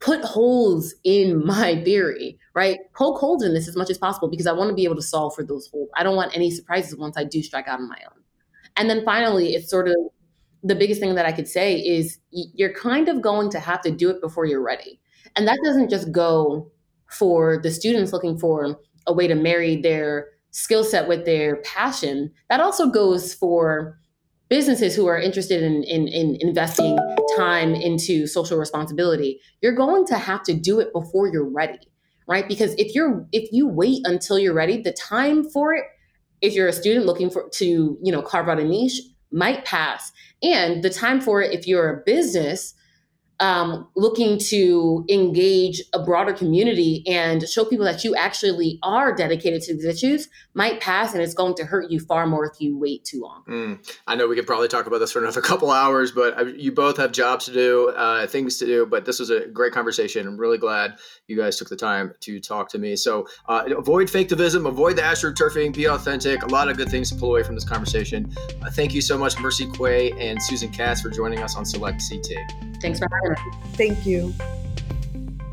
put 0.00 0.22
holes 0.22 0.94
in 1.04 1.44
my 1.44 1.82
theory, 1.82 2.38
right? 2.54 2.78
Poke 2.94 3.18
holes 3.18 3.42
in 3.42 3.54
this 3.54 3.68
as 3.68 3.76
much 3.76 3.90
as 3.90 3.98
possible 3.98 4.28
because 4.28 4.46
I 4.46 4.52
want 4.52 4.68
to 4.68 4.74
be 4.74 4.84
able 4.84 4.96
to 4.96 5.02
solve 5.02 5.34
for 5.34 5.44
those 5.44 5.68
holes. 5.68 5.88
I 5.96 6.02
don't 6.02 6.16
want 6.16 6.36
any 6.36 6.50
surprises 6.50 6.96
once 6.96 7.16
I 7.16 7.24
do 7.24 7.42
strike 7.42 7.68
out 7.68 7.80
on 7.80 7.88
my 7.88 7.98
own. 8.06 8.22
And 8.76 8.90
then 8.90 9.04
finally, 9.04 9.54
it's 9.54 9.70
sort 9.70 9.88
of 9.88 9.96
the 10.62 10.74
biggest 10.74 11.00
thing 11.00 11.14
that 11.14 11.26
I 11.26 11.32
could 11.32 11.48
say 11.48 11.76
is 11.78 12.18
you're 12.30 12.74
kind 12.74 13.08
of 13.08 13.22
going 13.22 13.50
to 13.50 13.60
have 13.60 13.80
to 13.82 13.90
do 13.90 14.10
it 14.10 14.20
before 14.20 14.44
you're 14.44 14.62
ready. 14.62 15.00
And 15.34 15.46
that 15.48 15.58
doesn't 15.64 15.90
just 15.90 16.12
go 16.12 16.70
for 17.10 17.58
the 17.62 17.70
students 17.70 18.12
looking 18.12 18.38
for 18.38 18.78
a 19.06 19.12
way 19.12 19.26
to 19.28 19.34
marry 19.34 19.80
their 19.80 20.28
skill 20.50 20.84
set 20.84 21.08
with 21.08 21.24
their 21.24 21.56
passion. 21.56 22.32
That 22.50 22.60
also 22.60 22.90
goes 22.90 23.32
for 23.32 23.98
businesses 24.48 24.94
who 24.94 25.06
are 25.06 25.18
interested 25.18 25.62
in, 25.62 25.82
in, 25.82 26.06
in, 26.08 26.36
investing 26.40 26.98
time 27.36 27.74
into 27.74 28.26
social 28.26 28.58
responsibility 28.58 29.40
you're 29.60 29.74
going 29.74 30.06
to 30.06 30.16
have 30.16 30.42
to 30.42 30.54
do 30.54 30.80
it 30.80 30.92
before 30.92 31.28
you're 31.28 31.48
ready 31.48 31.78
right? 32.26 32.48
Because 32.48 32.74
if 32.76 32.94
you're 32.94 33.26
if 33.32 33.50
you 33.52 33.68
wait 33.68 34.00
until 34.04 34.38
you're 34.38 34.54
ready 34.54 34.80
the 34.80 34.92
time 34.92 35.48
for 35.48 35.74
it 35.74 35.84
if 36.40 36.54
you're 36.54 36.68
a 36.68 36.72
student 36.72 37.06
looking 37.06 37.30
for 37.30 37.48
to 37.54 37.98
you 38.02 38.12
know 38.12 38.22
carve 38.22 38.48
out 38.48 38.58
a 38.58 38.64
niche 38.64 39.00
might 39.32 39.64
pass. 39.64 40.12
And 40.42 40.82
the 40.82 40.90
time 40.90 41.20
for 41.20 41.42
it 41.42 41.52
if 41.52 41.66
you're 41.66 41.90
a 41.90 42.02
business 42.04 42.74
um, 43.40 43.88
looking 43.96 44.38
to 44.38 45.04
engage 45.08 45.82
a 45.92 46.02
broader 46.02 46.32
community 46.32 47.02
and 47.06 47.46
show 47.48 47.64
people 47.64 47.84
that 47.84 48.02
you 48.02 48.14
actually 48.16 48.78
are 48.82 49.14
dedicated 49.14 49.62
to 49.62 49.74
these 49.74 49.84
issues 49.84 50.28
might 50.54 50.80
pass 50.80 51.12
and 51.12 51.22
it's 51.22 51.34
going 51.34 51.54
to 51.54 51.64
hurt 51.64 51.90
you 51.90 52.00
far 52.00 52.26
more 52.26 52.46
if 52.46 52.60
you 52.60 52.78
wait 52.78 53.04
too 53.04 53.20
long. 53.20 53.42
Mm, 53.48 53.94
I 54.06 54.14
know 54.14 54.26
we 54.26 54.36
could 54.36 54.46
probably 54.46 54.68
talk 54.68 54.86
about 54.86 54.98
this 54.98 55.12
for 55.12 55.18
another 55.18 55.40
couple 55.42 55.70
hours, 55.70 56.12
but 56.12 56.58
you 56.58 56.72
both 56.72 56.96
have 56.96 57.12
jobs 57.12 57.44
to 57.46 57.52
do, 57.52 57.90
uh, 57.90 58.26
things 58.26 58.56
to 58.58 58.66
do, 58.66 58.86
but 58.86 59.04
this 59.04 59.18
was 59.18 59.30
a 59.30 59.46
great 59.48 59.72
conversation. 59.72 60.26
I'm 60.26 60.38
really 60.38 60.58
glad 60.58 60.98
you 61.26 61.36
guys 61.36 61.58
took 61.58 61.68
the 61.68 61.76
time 61.76 62.14
to 62.20 62.40
talk 62.40 62.70
to 62.70 62.78
me. 62.78 62.96
So 62.96 63.26
uh, 63.48 63.64
avoid 63.76 64.08
fake 64.08 64.28
divism, 64.28 64.66
avoid 64.66 64.96
the 64.96 65.02
astroturfing, 65.02 65.74
be 65.74 65.86
authentic. 65.86 66.42
A 66.42 66.46
lot 66.46 66.68
of 66.68 66.76
good 66.76 66.88
things 66.88 67.10
to 67.10 67.16
pull 67.16 67.30
away 67.30 67.42
from 67.42 67.54
this 67.54 67.64
conversation. 67.64 68.32
Uh, 68.62 68.70
thank 68.70 68.94
you 68.94 69.02
so 69.02 69.18
much, 69.18 69.38
Mercy 69.38 69.66
Quaye 69.66 70.18
and 70.18 70.42
Susan 70.42 70.70
Katz, 70.70 71.02
for 71.02 71.10
joining 71.10 71.42
us 71.42 71.56
on 71.56 71.66
Select 71.66 72.02
CT. 72.08 72.75
Thanks 72.80 72.98
for 72.98 73.08
having 73.10 73.30
me. 73.52 73.58
Thank 73.74 74.06
you. 74.06 74.34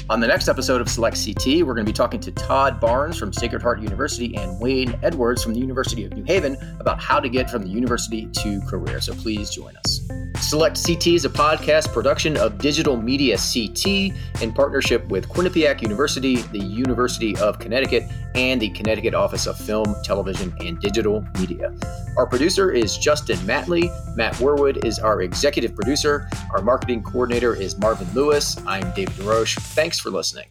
On 0.09 0.19
the 0.19 0.27
next 0.27 0.49
episode 0.49 0.81
of 0.81 0.89
Select 0.89 1.17
CT, 1.23 1.65
we're 1.65 1.73
going 1.73 1.85
to 1.85 1.89
be 1.89 1.93
talking 1.93 2.19
to 2.19 2.31
Todd 2.31 2.81
Barnes 2.81 3.17
from 3.17 3.31
Sacred 3.31 3.61
Heart 3.61 3.79
University 3.81 4.35
and 4.35 4.59
Wayne 4.59 4.99
Edwards 5.01 5.41
from 5.41 5.53
the 5.53 5.61
University 5.61 6.03
of 6.03 6.11
New 6.11 6.23
Haven 6.25 6.57
about 6.81 7.01
how 7.01 7.21
to 7.21 7.29
get 7.29 7.49
from 7.49 7.63
the 7.63 7.69
university 7.69 8.27
to 8.33 8.59
career. 8.67 8.99
So 8.99 9.13
please 9.13 9.49
join 9.49 9.77
us. 9.77 10.01
Select 10.41 10.83
CT 10.83 11.07
is 11.07 11.25
a 11.25 11.29
podcast 11.29 11.93
production 11.93 12.35
of 12.35 12.57
Digital 12.57 12.97
Media 12.97 13.37
CT 13.37 14.13
in 14.41 14.51
partnership 14.53 15.07
with 15.07 15.29
Quinnipiac 15.29 15.81
University, 15.81 16.35
the 16.35 16.59
University 16.59 17.37
of 17.37 17.59
Connecticut, 17.59 18.03
and 18.35 18.61
the 18.61 18.69
Connecticut 18.71 19.13
Office 19.13 19.47
of 19.47 19.57
Film, 19.57 19.95
Television, 20.03 20.53
and 20.59 20.79
Digital 20.81 21.25
Media. 21.39 21.73
Our 22.17 22.27
producer 22.27 22.71
is 22.71 22.97
Justin 22.97 23.37
Matley. 23.39 23.89
Matt 24.15 24.33
Werwood 24.35 24.83
is 24.85 24.99
our 24.99 25.21
executive 25.21 25.75
producer. 25.75 26.29
Our 26.51 26.61
marketing 26.61 27.03
coordinator 27.03 27.55
is 27.55 27.77
Marvin 27.77 28.07
Lewis. 28.13 28.57
I'm 28.67 28.91
David 28.91 29.13
DesRoches. 29.15 29.59
Thanks 29.73 29.99
for 30.03 30.09
listening. 30.09 30.49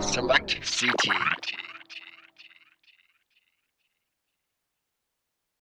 Select 0.00 0.60
CT. 0.62 1.47